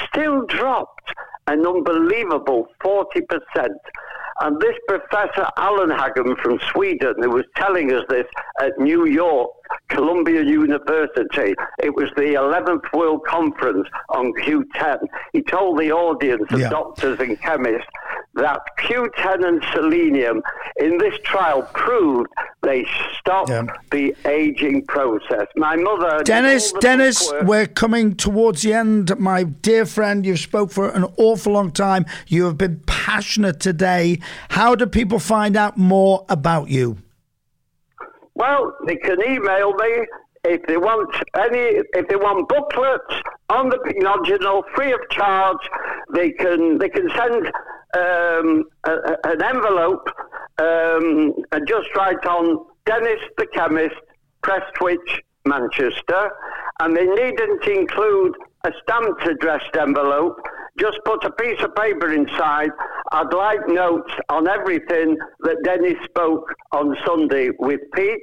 still 0.07 0.45
dropped 0.47 1.13
an 1.47 1.65
unbelievable 1.65 2.67
40%. 2.84 3.67
And 4.41 4.60
this 4.60 4.75
Professor 4.88 5.47
Alehagen 5.57 6.36
from 6.41 6.60
Sweden, 6.71 7.13
who 7.21 7.29
was 7.29 7.45
telling 7.55 7.91
us 7.93 8.03
this 8.10 8.25
at 8.60 8.71
New 8.79 9.05
York, 9.05 9.51
Columbia 9.89 10.43
University, 10.43 11.53
it 11.79 11.93
was 11.95 12.10
the 12.15 12.34
11th 12.34 12.91
World 12.93 13.21
Conference 13.25 13.88
on 14.10 14.34
Q10. 14.34 14.99
He 15.34 15.41
told 15.41 15.79
the 15.79 15.91
audience 15.91 16.43
of 16.51 16.60
yeah. 16.60 16.69
doctors 16.69 17.19
and 17.19 17.39
chemists 17.39 17.88
that 18.36 18.62
Q10 18.79 19.45
and 19.45 19.63
selenium 19.73 20.41
in 20.77 20.97
this 20.97 21.13
trial 21.23 21.63
proved 21.73 22.29
they 22.63 22.86
stopped 23.19 23.49
yeah. 23.49 23.65
the 23.91 24.15
aging 24.25 24.86
process. 24.86 25.47
My 25.55 25.75
mother, 25.75 26.23
Dennis, 26.23 26.71
Dennis, 26.73 27.31
we're 27.43 27.67
coming 27.67 28.15
towards 28.15 28.62
the 28.62 28.73
end. 28.73 29.17
My 29.19 29.43
dear 29.43 29.86
friend, 29.86 30.25
you've 30.25 30.39
spoke 30.39 30.71
for 30.71 30.89
an 30.89 31.05
awful 31.17 31.53
long 31.53 31.71
time. 31.71 32.05
You 32.27 32.45
have 32.45 32.57
been 32.57 32.81
passionate 32.86 33.60
today. 33.60 34.19
How 34.49 34.75
do 34.75 34.86
people 34.86 35.19
find 35.19 35.57
out 35.57 35.77
more 35.77 36.25
about 36.29 36.69
you? 36.69 36.97
Well, 38.35 38.75
they 38.85 38.95
can 38.95 39.21
email 39.21 39.73
me 39.73 40.05
if 40.43 40.61
they 40.67 40.77
want 40.77 41.13
any, 41.35 41.81
if 41.93 42.07
they 42.07 42.15
want 42.15 42.47
booklets 42.49 43.21
on 43.49 43.69
the 43.69 43.77
pycnogenol 43.77 44.63
free 44.75 44.91
of 44.93 44.99
charge. 45.11 45.57
They 46.13 46.31
can 46.31 46.77
they 46.77 46.89
can 46.89 47.09
send 47.15 47.47
um, 47.95 48.63
a, 48.85 49.17
an 49.25 49.43
envelope 49.43 50.07
um, 50.57 51.33
and 51.51 51.67
just 51.67 51.89
write 51.95 52.25
on 52.25 52.65
Dennis 52.85 53.19
the 53.37 53.45
chemist, 53.53 53.95
Prestwich, 54.43 55.19
Manchester, 55.45 56.31
and 56.79 56.95
they 56.95 57.05
needn't 57.05 57.65
include 57.65 58.35
a 58.63 58.71
stamped 58.83 59.27
addressed 59.27 59.75
envelope. 59.79 60.39
Just 60.79 60.99
put 61.05 61.23
a 61.23 61.31
piece 61.31 61.62
of 61.62 61.75
paper 61.75 62.12
inside. 62.13 62.69
I'd 63.12 63.34
like 63.34 63.67
notes 63.67 64.12
on 64.29 64.47
everything 64.47 65.17
that 65.41 65.57
Dennis 65.63 65.97
spoke 66.05 66.53
on 66.71 66.95
Sunday 67.05 67.49
with 67.60 67.81
Pete 67.93 68.21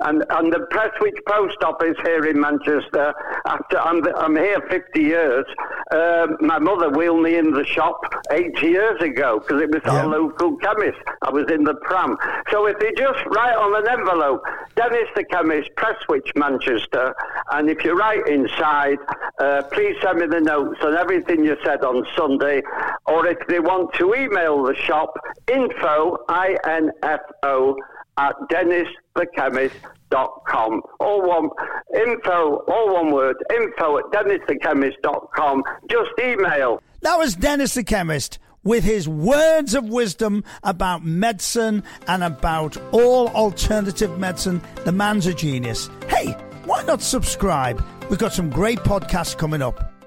and, 0.00 0.24
and 0.30 0.52
the 0.52 0.66
Prestwich 0.72 1.18
Post 1.26 1.58
Office 1.62 1.96
here 2.04 2.26
in 2.26 2.40
Manchester. 2.40 3.12
After 3.46 3.78
I'm, 3.78 4.02
I'm 4.16 4.36
here 4.36 4.60
50 4.70 5.00
years, 5.00 5.44
uh, 5.90 6.26
my 6.40 6.58
mother 6.58 6.90
wheeled 6.90 7.22
me 7.22 7.36
in 7.36 7.52
the 7.52 7.64
shop 7.64 8.00
80 8.30 8.66
years 8.66 9.00
ago 9.00 9.40
because 9.40 9.62
it 9.62 9.70
was 9.70 9.82
yeah. 9.84 10.02
our 10.02 10.06
local 10.06 10.56
chemist. 10.58 10.98
I 11.22 11.30
was 11.30 11.50
in 11.50 11.64
the 11.64 11.74
pram. 11.74 12.16
So 12.50 12.66
if 12.66 12.76
you 12.80 12.94
just 12.96 13.24
write 13.26 13.56
on 13.56 13.74
an 13.82 13.88
envelope, 13.90 14.42
Dennis 14.76 15.08
the 15.16 15.24
chemist, 15.24 15.70
Prestwich, 15.76 16.30
Manchester, 16.36 17.14
and 17.52 17.68
if 17.68 17.84
you 17.84 17.98
write 17.98 18.26
inside, 18.28 18.98
uh, 19.38 19.62
please 19.72 19.96
send 20.02 20.20
me 20.20 20.26
the 20.26 20.40
notes 20.40 20.78
on 20.82 20.94
everything 20.96 21.44
you 21.44 21.56
said 21.64 21.82
on 21.82 22.06
Sunday, 22.16 22.62
or 23.06 23.26
if 23.26 23.38
they 23.48 23.60
want 23.60 23.92
to 23.94 24.14
email 24.14 24.62
the 24.62 24.74
shop, 24.74 25.18
info, 25.48 26.18
I-N-F-O, 26.28 27.76
at 28.16 28.34
dennisthechemist.com. 30.10 30.82
All 31.00 31.22
one, 31.22 31.50
info, 31.94 32.56
all 32.68 32.94
one 32.94 33.12
word, 33.12 33.36
info 33.54 33.98
at 33.98 34.04
dennisthechemist.com. 34.06 35.62
Just 35.90 36.10
email. 36.22 36.82
That 37.02 37.18
was 37.18 37.34
Dennis 37.34 37.74
the 37.74 37.84
Chemist 37.84 38.38
with 38.62 38.84
his 38.84 39.08
words 39.08 39.74
of 39.74 39.88
wisdom 39.88 40.44
about 40.62 41.04
medicine 41.04 41.82
and 42.06 42.22
about 42.22 42.76
all 42.92 43.28
alternative 43.28 44.18
medicine. 44.18 44.60
The 44.84 44.92
man's 44.92 45.26
a 45.26 45.34
genius. 45.34 45.88
Hey, 46.08 46.32
why 46.64 46.82
not 46.82 47.00
subscribe? 47.00 47.82
We've 48.10 48.18
got 48.18 48.32
some 48.32 48.50
great 48.50 48.78
podcasts 48.80 49.36
coming 49.36 49.62
up. 49.62 49.99